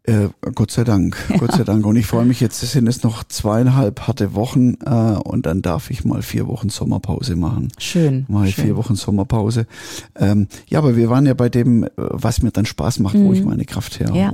Äh, 0.09 0.31
Gott 0.55 0.71
sei 0.71 0.85
Dank, 0.85 1.17
Gott 1.39 1.53
sei 1.53 1.65
Dank. 1.65 1.85
Und 1.85 1.97
ich 1.97 2.07
freue 2.07 2.25
mich 2.25 2.41
jetzt, 2.41 2.63
es 2.63 2.73
sind 2.73 2.87
es 2.87 3.03
noch 3.03 3.25
zweieinhalb 3.25 4.07
harte 4.07 4.35
Wochen 4.35 4.75
äh, 4.85 4.91
und 5.23 5.45
dann 5.45 5.61
darf 5.61 5.91
ich 5.91 6.05
mal 6.05 6.23
vier 6.23 6.47
Wochen 6.49 6.71
Sommerpause 6.71 7.37
machen. 7.37 7.69
Schön. 7.79 8.27
Ich 8.47 8.55
schön. 8.55 8.65
vier 8.65 8.77
Wochen 8.77 8.95
Sommerpause. 8.95 9.67
Ähm, 10.17 10.49
ja, 10.69 10.79
aber 10.79 10.97
wir 10.97 11.11
waren 11.11 11.27
ja 11.27 11.35
bei 11.35 11.51
dem, 11.51 11.85
äh, 11.85 11.89
was 11.97 12.41
mir 12.43 12.53
dann 12.53 12.65
Spaß 12.65 13.01
macht, 13.01 13.19
wo 13.19 13.35
ich 13.35 13.45
meine 13.45 13.67
Kraft 13.67 14.01
her. 14.01 14.09
Mhm. 14.11 14.17
Ja. 14.17 14.33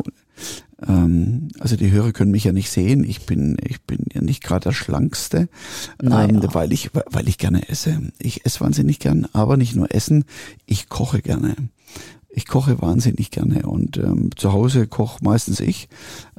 Ähm, 0.86 1.48
also 1.58 1.76
die 1.76 1.90
Hörer 1.90 2.12
können 2.12 2.30
mich 2.30 2.44
ja 2.44 2.52
nicht 2.52 2.70
sehen. 2.70 3.02
Ich 3.02 3.26
bin, 3.26 3.56
ich 3.60 3.82
bin 3.82 4.06
ja 4.12 4.20
nicht 4.20 4.44
gerade 4.44 4.64
der 4.64 4.72
Schlankste, 4.72 5.48
Naja. 6.00 6.28
ähm, 6.28 6.40
weil 6.52 6.72
ich, 6.72 6.90
weil 7.10 7.28
ich 7.28 7.38
gerne 7.38 7.68
esse. 7.68 8.00
Ich 8.18 8.46
esse 8.46 8.60
wahnsinnig 8.60 9.00
gern, 9.00 9.26
aber 9.32 9.56
nicht 9.56 9.74
nur 9.74 9.92
essen, 9.94 10.24
ich 10.66 10.88
koche 10.88 11.20
gerne. 11.20 11.56
Ich 12.36 12.46
koche 12.46 12.82
wahnsinnig 12.82 13.30
gerne 13.30 13.62
und 13.62 13.96
ähm, 13.96 14.30
zu 14.34 14.52
Hause 14.52 14.88
koche 14.88 15.22
meistens 15.22 15.60
ich. 15.60 15.88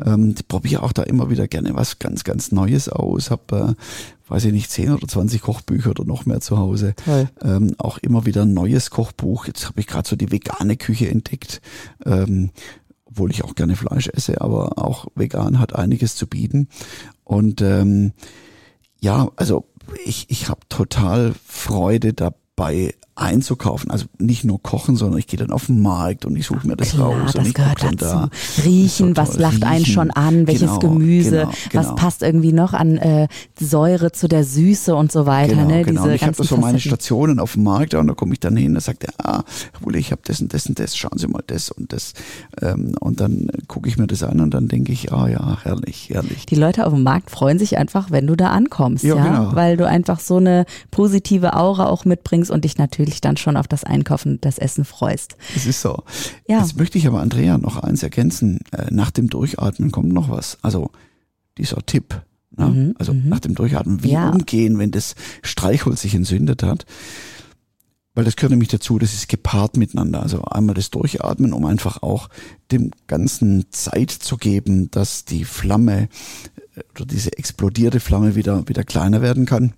Ähm, 0.03 0.35
probiere 0.47 0.83
auch 0.83 0.91
da 0.91 1.03
immer 1.03 1.29
wieder 1.29 1.47
gerne 1.47 1.73
was 1.73 1.99
ganz, 1.99 2.25
ganz 2.25 2.51
Neues 2.51 2.89
aus. 2.89 3.31
Hab, 3.31 3.51
äh, 3.53 3.73
weiß 4.27 4.45
ich 4.45 4.51
nicht, 4.51 4.69
10 4.69 4.91
oder 4.91 5.07
20 5.07 5.41
Kochbücher 5.41 5.91
oder 5.91 6.03
noch 6.03 6.25
mehr 6.25 6.41
zu 6.41 6.57
Hause. 6.57 6.95
Ähm, 7.41 7.75
auch 7.77 7.97
immer 7.99 8.25
wieder 8.25 8.41
ein 8.41 8.53
neues 8.53 8.89
Kochbuch. 8.89 9.45
Jetzt 9.47 9.67
habe 9.67 9.79
ich 9.79 9.87
gerade 9.87 10.07
so 10.07 10.17
die 10.17 10.31
vegane 10.31 10.75
Küche 10.75 11.09
entdeckt. 11.09 11.61
Ähm, 12.05 12.51
obwohl 13.05 13.31
ich 13.31 13.45
auch 13.45 13.55
gerne 13.55 13.77
Fleisch 13.77 14.09
esse, 14.09 14.41
aber 14.41 14.77
auch 14.77 15.07
vegan 15.15 15.59
hat 15.59 15.73
einiges 15.73 16.17
zu 16.17 16.27
bieten. 16.27 16.67
Und 17.23 17.61
ähm, 17.61 18.11
ja, 18.99 19.29
also 19.37 19.65
ich, 20.03 20.29
ich 20.29 20.49
habe 20.49 20.59
total 20.67 21.33
Freude 21.45 22.13
dabei 22.13 22.93
einzukaufen. 23.15 23.89
Also 23.91 24.05
nicht 24.17 24.43
nur 24.43 24.61
kochen, 24.61 24.95
sondern 24.97 25.19
ich 25.19 25.27
gehe 25.27 25.39
dann 25.39 25.51
auf 25.51 25.67
den 25.67 25.81
Markt 25.81 26.25
und 26.25 26.35
ich 26.35 26.45
suche 26.45 26.67
mir 26.67 26.75
das 26.75 26.89
Klar, 26.91 27.07
raus 27.11 27.33
und 27.35 27.37
das 27.37 27.47
ich 27.47 27.53
gehört 27.53 27.81
dazu. 27.83 27.95
da. 27.97 28.29
Riechen, 28.63 29.13
Das 29.13 29.29
was 29.29 29.37
lacht 29.37 29.63
einen 29.63 29.77
Riechen. 29.83 29.93
schon 29.93 30.11
an, 30.11 30.47
welches 30.47 30.67
Genau, 30.69 30.79
Gemüse, 30.79 31.29
genau, 31.31 31.51
was 31.73 31.85
genau. 31.87 31.95
passt 31.95 32.21
irgendwie 32.23 32.51
noch 32.51 32.73
an 32.73 32.97
äh, 32.97 33.27
Säure 33.59 34.11
zu 34.11 34.27
der 34.27 34.43
Süße 34.43 34.93
und 34.95 35.11
so 35.11 35.25
weiter. 35.25 35.55
Genau, 35.55 35.67
ne? 35.67 35.83
genau. 35.83 36.01
Diese 36.01 36.09
Und 36.09 36.15
ich 36.15 36.21
habe 36.23 36.31
da 36.33 36.37
ganzen 36.37 36.43
so 36.55 36.57
meine. 36.57 36.79
Stationen 36.79 37.39
auf 37.39 37.53
dem 37.53 37.63
Markt 37.63 37.93
und 37.93 38.07
da 38.07 38.13
komme 38.13 38.33
ich 38.33 38.39
dann 38.41 38.57
hin, 38.57 38.73
da 38.73 38.81
sagt 38.81 39.03
er, 39.05 39.13
ah, 39.25 39.43
Herr 39.81 39.95
ich 39.95 40.11
habe 40.11 40.21
das 40.25 40.41
und 40.41 40.53
das 40.53 40.65
und 40.67 40.77
das, 40.77 40.97
schauen 40.97 41.17
Sie 41.17 41.27
mal 41.27 41.43
das 41.47 41.71
und 41.71 41.93
das. 41.93 42.13
Ähm, 42.61 42.95
und 42.99 43.21
dann 43.21 43.47
gucke 43.67 43.87
ich 43.87 43.97
mir 43.97 44.07
das 44.07 44.23
an 44.23 44.41
und 44.41 44.53
dann 44.53 44.67
denke 44.67 44.91
ich, 44.91 45.13
ah 45.13 45.29
ja, 45.29 45.57
herrlich, 45.63 46.09
herrlich. 46.11 46.45
Die 46.47 46.55
Leute 46.55 46.85
auf 46.85 46.93
dem 46.93 47.03
Markt 47.03 47.31
freuen 47.31 47.59
sich 47.59 47.77
einfach, 47.77 48.11
wenn 48.11 48.27
du 48.27 48.35
da 48.35 48.49
ankommst, 48.49 49.03
ja, 49.05 49.15
Ja, 49.15 49.23
genau. 49.23 49.55
weil 49.55 49.77
du 49.77 49.87
einfach 49.87 50.19
so 50.19 50.35
eine 50.37 50.65
positive 50.91 51.53
Aura 51.55 51.85
auch 51.85 52.03
mitbringst 52.03 52.51
und 52.51 52.65
dich 52.65 52.77
natürlich 52.77 53.04
dann 53.21 53.37
schon 53.37 53.57
auf 53.57 53.67
das 53.67 53.83
Einkaufen, 53.83 54.39
das 54.41 54.57
Essen 54.57 54.85
freust. 54.85 55.37
Das 55.53 55.65
ist 55.65 55.81
so. 55.81 56.03
Ja. 56.47 56.59
Jetzt 56.61 56.77
möchte 56.77 56.97
ich 56.97 57.07
aber 57.07 57.21
Andrea 57.21 57.57
noch 57.57 57.77
eins 57.77 58.03
ergänzen. 58.03 58.59
Äh, 58.71 58.87
Nach 58.91 59.11
dem 59.11 59.29
Durchatmen 59.29 59.91
kommt 59.91 60.11
noch 60.11 60.29
was. 60.29 60.57
Also 60.61 60.91
dieser 61.57 61.85
Tipp. 61.85 62.21
Ne? 62.57 62.65
Mhm, 62.67 62.95
also 62.99 63.13
nach 63.13 63.39
dem 63.39 63.53
Durchatmen, 63.55 64.03
wie 64.03 64.11
Ja. 64.11 64.29
umgehen, 64.29 64.77
wenn 64.79 64.91
das 64.91 65.15
Streichholz 65.43 66.01
sich 66.01 66.15
entzündet 66.15 66.63
hat. 66.63 66.85
Weil 68.13 68.23
das 68.23 68.37
gehört 68.37 68.51
nämlich 68.51 68.69
dazu, 68.69 68.97
das 68.97 69.13
ist 69.13 69.27
gepaart 69.27 69.75
miteinander. 69.75 70.23
Also 70.23 70.41
einmal 70.43 70.73
das 70.73 70.89
Durchatmen, 70.89 71.51
um 71.51 71.65
einfach 71.65 72.01
auch 72.01 72.29
dem 72.71 72.91
Ganzen 73.07 73.65
Zeit 73.71 74.09
zu 74.11 74.37
geben, 74.37 74.89
dass 74.91 75.25
die 75.25 75.43
Flamme 75.43 76.07
äh, 76.75 76.81
oder 76.95 77.05
diese 77.05 77.37
explodierte 77.37 77.99
Flamme 77.99 78.35
wieder, 78.35 78.67
wieder 78.69 78.85
kleiner 78.85 79.21
werden 79.21 79.45
kann. 79.45 79.73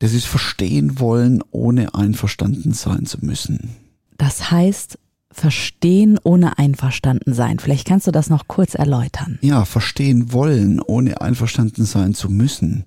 Das 0.00 0.14
ist 0.14 0.26
verstehen 0.26 0.98
wollen, 0.98 1.44
ohne 1.50 1.94
einverstanden 1.94 2.72
sein 2.72 3.06
zu 3.06 3.18
müssen. 3.20 3.76
Das 4.16 4.50
heißt, 4.50 4.98
verstehen 5.30 6.18
ohne 6.24 6.58
einverstanden 6.58 7.34
sein. 7.34 7.58
Vielleicht 7.58 7.86
kannst 7.86 8.06
du 8.06 8.10
das 8.10 8.30
noch 8.30 8.48
kurz 8.48 8.74
erläutern. 8.74 9.38
Ja, 9.42 9.64
verstehen 9.64 10.32
wollen, 10.32 10.80
ohne 10.80 11.20
einverstanden 11.20 11.84
sein 11.84 12.14
zu 12.14 12.30
müssen. 12.30 12.84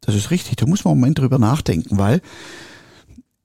Das 0.00 0.16
ist 0.16 0.32
richtig. 0.32 0.56
Da 0.56 0.66
muss 0.66 0.84
man 0.84 0.92
einen 0.92 1.00
Moment 1.00 1.18
drüber 1.20 1.38
nachdenken, 1.38 1.98
weil 1.98 2.20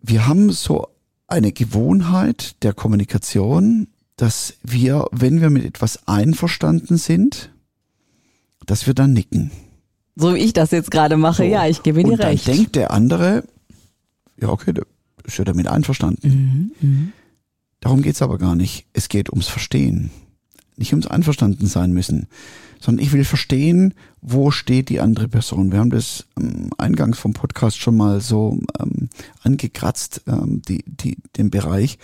wir 0.02 0.28
haben 0.28 0.52
so 0.52 0.88
eine 1.28 1.52
Gewohnheit 1.52 2.56
der 2.64 2.74
Kommunikation, 2.74 3.88
dass 4.16 4.56
wir, 4.64 5.06
wenn 5.12 5.42
wir 5.42 5.52
mit 5.52 5.64
etwas 5.64 6.08
einverstanden 6.08 6.98
sind, 6.98 7.52
dass 8.66 8.88
wir 8.88 8.96
dann 8.96 9.14
nicken. 9.14 9.52
So 10.20 10.36
wie 10.36 10.40
ich 10.40 10.54
das 10.54 10.72
jetzt 10.72 10.92
gerade 10.92 11.18
mache, 11.18 11.44
So. 11.44 11.50
ja, 11.50 11.66
ich 11.68 11.82
gebe 11.82 12.04
dir 12.04 12.12
Und 12.12 12.20
dann 12.20 12.28
recht. 12.30 12.48
denkt 12.48 12.76
der 12.76 12.92
andere, 12.92 13.44
ja, 14.40 14.50
okay, 14.50 14.74
der, 14.74 14.86
ist 15.26 15.38
ja 15.38 15.46
damit 15.46 15.68
einverstanden. 15.68 16.72
Mhm. 16.82 16.88
Mhm. 16.90 17.14
Darum 17.80 18.02
geht's 18.02 18.22
aber 18.22 18.38
gar 18.38 18.56
nicht. 18.56 18.86
Es 18.94 19.08
geht 19.10 19.30
ums 19.30 19.48
Verstehen. 19.48 20.12
Nicht 20.76 20.92
ums 20.94 21.08
Einverstanden 21.08 21.68
sein 21.68 21.92
müssen, 21.92 22.28
sondern 22.80 23.06
ich 23.06 23.12
will 23.12 23.26
verstehen, 23.26 23.94
wo 24.22 24.50
steht 24.52 24.90
die 24.90 25.02
andere 25.02 25.28
Person. 25.28 25.72
Wir 25.72 25.80
haben 25.80 25.90
das 25.90 26.26
ähm, 26.40 26.70
eingangs 26.78 27.20
vom 27.20 27.34
Podcast 27.34 27.80
schon 27.80 27.98
mal 27.98 28.22
so 28.22 28.58
ähm, 28.80 29.10
angekratzt, 29.44 30.22
ähm, 30.28 30.62
die, 30.68 30.84
die, 30.86 31.18
den 31.38 31.50
Bereich. 31.50 31.98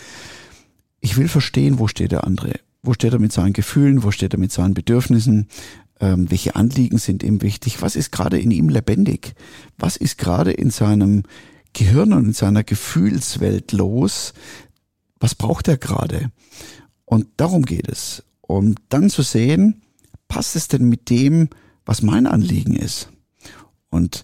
Ich 0.99 1.15
will 1.17 1.28
verstehen, 1.30 1.80
wo 1.80 1.88
steht 1.88 2.12
der 2.12 2.25
andere. 2.25 2.54
Wo 2.84 2.93
steht 2.93 3.13
er 3.13 3.19
mit 3.19 3.32
seinen 3.32 3.54
Gefühlen, 3.54 4.04
wo 4.04 4.12
steht 4.12 4.34
er 4.34 4.39
mit 4.39 4.51
seinen 4.51 4.73
Bedürfnissen, 4.73 5.47
ähm, 5.99 6.29
welche 6.29 6.55
Anliegen 6.55 6.97
sind 6.97 7.23
ihm 7.23 7.41
wichtig, 7.41 7.81
was 7.81 7.95
ist 7.95 8.12
gerade 8.12 8.39
in 8.39 8.51
ihm 8.51 8.69
lebendig, 8.69 9.34
was 9.77 9.97
ist 9.97 10.17
gerade 10.17 10.51
in 10.51 10.69
seinem 10.69 11.23
Gehirn 11.73 12.13
und 12.13 12.25
in 12.25 12.34
seiner 12.34 12.63
Gefühlswelt 12.63 13.71
los, 13.71 14.34
was 15.19 15.36
braucht 15.36 15.67
er 15.67 15.77
gerade? 15.77 16.31
Und 17.05 17.27
darum 17.38 17.63
geht 17.63 17.88
es 17.88 18.23
um 18.47 18.75
dann 18.89 19.10
zu 19.10 19.21
sehen, 19.21 19.81
passt 20.27 20.55
es 20.55 20.67
denn 20.67 20.88
mit 20.88 21.10
dem, 21.10 21.49
was 21.86 22.01
mein 22.01 22.27
Anliegen 22.27 22.75
ist? 22.75 23.10
Und 23.89 24.23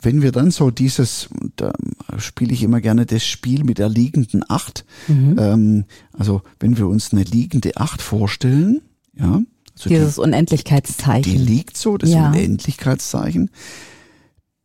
wenn 0.00 0.22
wir 0.22 0.32
dann 0.32 0.50
so 0.50 0.70
dieses, 0.70 1.28
da 1.56 1.72
spiele 2.18 2.52
ich 2.52 2.62
immer 2.62 2.80
gerne 2.80 3.06
das 3.06 3.24
Spiel 3.24 3.64
mit 3.64 3.78
der 3.78 3.88
liegenden 3.88 4.42
Acht, 4.48 4.84
mhm. 5.06 5.36
ähm, 5.38 5.84
also 6.12 6.42
wenn 6.58 6.76
wir 6.76 6.88
uns 6.88 7.12
eine 7.12 7.22
liegende 7.22 7.76
Acht 7.76 8.02
vorstellen, 8.02 8.80
ja. 9.14 9.42
Also 9.74 9.88
dieses 9.88 10.14
die, 10.14 10.20
Unendlichkeitszeichen. 10.20 11.32
Die 11.32 11.38
liegt 11.38 11.76
so, 11.76 11.96
das 11.96 12.10
ja. 12.10 12.28
Unendlichkeitszeichen. 12.28 13.50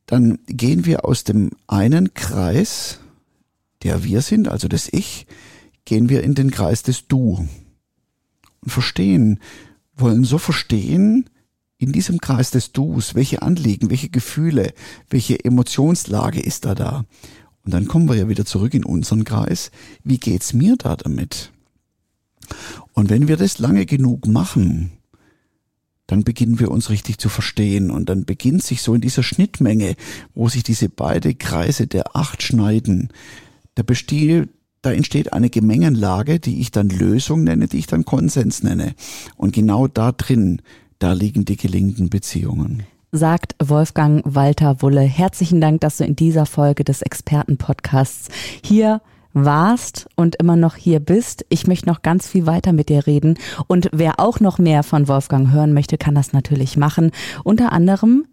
Dann 0.06 0.40
gehen 0.48 0.86
wir 0.86 1.06
aus 1.06 1.24
dem 1.24 1.52
einen 1.68 2.14
Kreis, 2.14 3.00
der 3.84 4.04
wir 4.04 4.22
sind, 4.22 4.48
also 4.48 4.68
das 4.68 4.88
Ich, 4.92 5.28
gehen 5.86 6.10
wir 6.10 6.24
in 6.24 6.36
den 6.36 6.52
Kreis 6.52 6.84
des 6.84 7.08
Du 7.08 7.48
verstehen, 8.66 9.40
wollen 9.96 10.24
so 10.24 10.38
verstehen, 10.38 11.30
in 11.78 11.92
diesem 11.92 12.20
Kreis 12.20 12.52
des 12.52 12.72
Dus, 12.72 13.16
welche 13.16 13.42
Anliegen, 13.42 13.90
welche 13.90 14.10
Gefühle, 14.10 14.74
welche 15.10 15.44
Emotionslage 15.44 16.42
ist 16.42 16.66
da 16.66 16.76
da? 16.76 17.06
Und 17.64 17.74
dann 17.74 17.88
kommen 17.88 18.10
wir 18.10 18.16
ja 18.16 18.30
wieder 18.30 18.46
zurück 18.46 18.74
in 18.74 18.86
unseren 18.86 19.24
Kreis. 19.24 19.72
Wie 20.04 20.18
geht's 20.18 20.54
mir 20.54 20.76
da 20.78 20.96
damit? 20.96 21.52
Und 22.94 23.10
wenn 23.10 23.28
wir 23.28 23.38
das 23.38 23.60
lange 23.60 23.86
genug 23.86 24.26
machen, 24.26 24.92
dann 26.08 26.24
beginnen 26.24 26.60
wir 26.60 26.72
uns 26.72 26.90
richtig 26.90 27.20
zu 27.20 27.30
verstehen 27.30 27.92
und 27.92 28.10
dann 28.10 28.26
beginnt 28.26 28.64
sich 28.64 28.82
so 28.82 28.94
in 28.94 29.02
dieser 29.02 29.24
Schnittmenge, 29.24 29.96
wo 30.34 30.48
sich 30.48 30.64
diese 30.64 30.90
beide 30.90 31.36
Kreise 31.36 31.86
der 31.86 32.16
acht 32.16 32.42
schneiden, 32.42 33.10
da 33.76 33.84
besteht, 33.84 34.50
da 34.82 34.92
entsteht 34.94 35.34
eine 35.34 35.50
Gemengenlage, 35.50 36.40
die 36.40 36.62
ich 36.62 36.72
dann 36.72 36.90
Lösung 36.90 37.44
nenne, 37.44 37.68
die 37.68 37.78
ich 37.78 37.88
dann 37.88 38.06
Konsens 38.06 38.64
nenne. 38.64 38.96
Und 39.36 39.54
genau 39.54 39.88
da 39.88 40.14
drin, 40.14 40.62
da 41.00 41.14
liegen 41.14 41.46
die 41.46 41.58
gelingenden 41.58 42.10
Beziehungen. 42.10 42.84
Sagt 43.12 43.56
Wolfgang 43.64 44.22
Walter 44.26 44.82
Wulle. 44.82 45.02
Herzlichen 45.02 45.62
Dank, 45.62 45.82
dass 45.82 45.98
du 45.98 46.06
in 46.06 46.16
dieser 46.16 46.46
Folge 46.46 46.84
des 46.84 47.02
Expertenpodcasts 47.02 48.30
hier 48.64 49.02
warst 49.46 50.08
und 50.16 50.36
immer 50.36 50.56
noch 50.56 50.76
hier 50.76 51.00
bist. 51.00 51.46
Ich 51.50 51.68
möchte 51.68 51.88
noch 51.88 52.02
ganz 52.02 52.28
viel 52.28 52.46
weiter 52.46 52.74
mit 52.74 52.90
dir 52.90 53.08
reden. 53.08 53.38
Und 53.68 53.90
wer 53.92 54.20
auch 54.20 54.40
noch 54.40 54.60
mehr 54.60 54.84
von 54.84 55.08
Wolfgang 55.08 55.52
hören 55.52 55.74
möchte, 55.74 55.98
kann 55.98 56.16
das 56.16 56.34
natürlich 56.34 56.78
machen. 56.78 57.12
Unter 57.44 57.72
anderem 57.72 58.26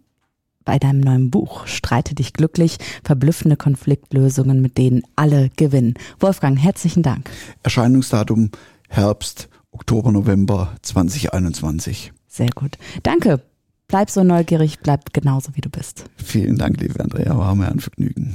bei 0.64 0.79
deinem 0.79 1.01
neuen 1.01 1.31
Buch 1.31 1.67
Streite 1.67 2.14
dich 2.14 2.33
glücklich, 2.33 2.79
verblüffende 3.05 3.57
Konfliktlösungen, 3.57 4.62
mit 4.62 4.79
denen 4.79 5.03
alle 5.17 5.51
gewinnen. 5.57 5.95
Wolfgang, 6.21 6.59
herzlichen 6.59 7.03
Dank. 7.03 7.31
Erscheinungsdatum 7.62 8.51
Herbst, 8.88 9.49
Oktober, 9.73 10.12
November 10.12 10.75
2021. 10.83 12.12
Sehr 12.29 12.51
gut. 12.55 12.79
Danke. 13.03 13.43
Bleib 13.87 14.11
so 14.11 14.25
neugierig, 14.25 14.81
bleib 14.81 15.12
genauso 15.12 15.55
wie 15.55 15.61
du 15.61 15.69
bist. 15.69 16.07
Vielen 16.17 16.57
Dank, 16.57 16.81
liebe 16.81 16.99
Andrea, 17.01 17.37
war 17.37 17.55
mir 17.55 17.69
ein 17.69 17.81
Vergnügen. 17.81 18.35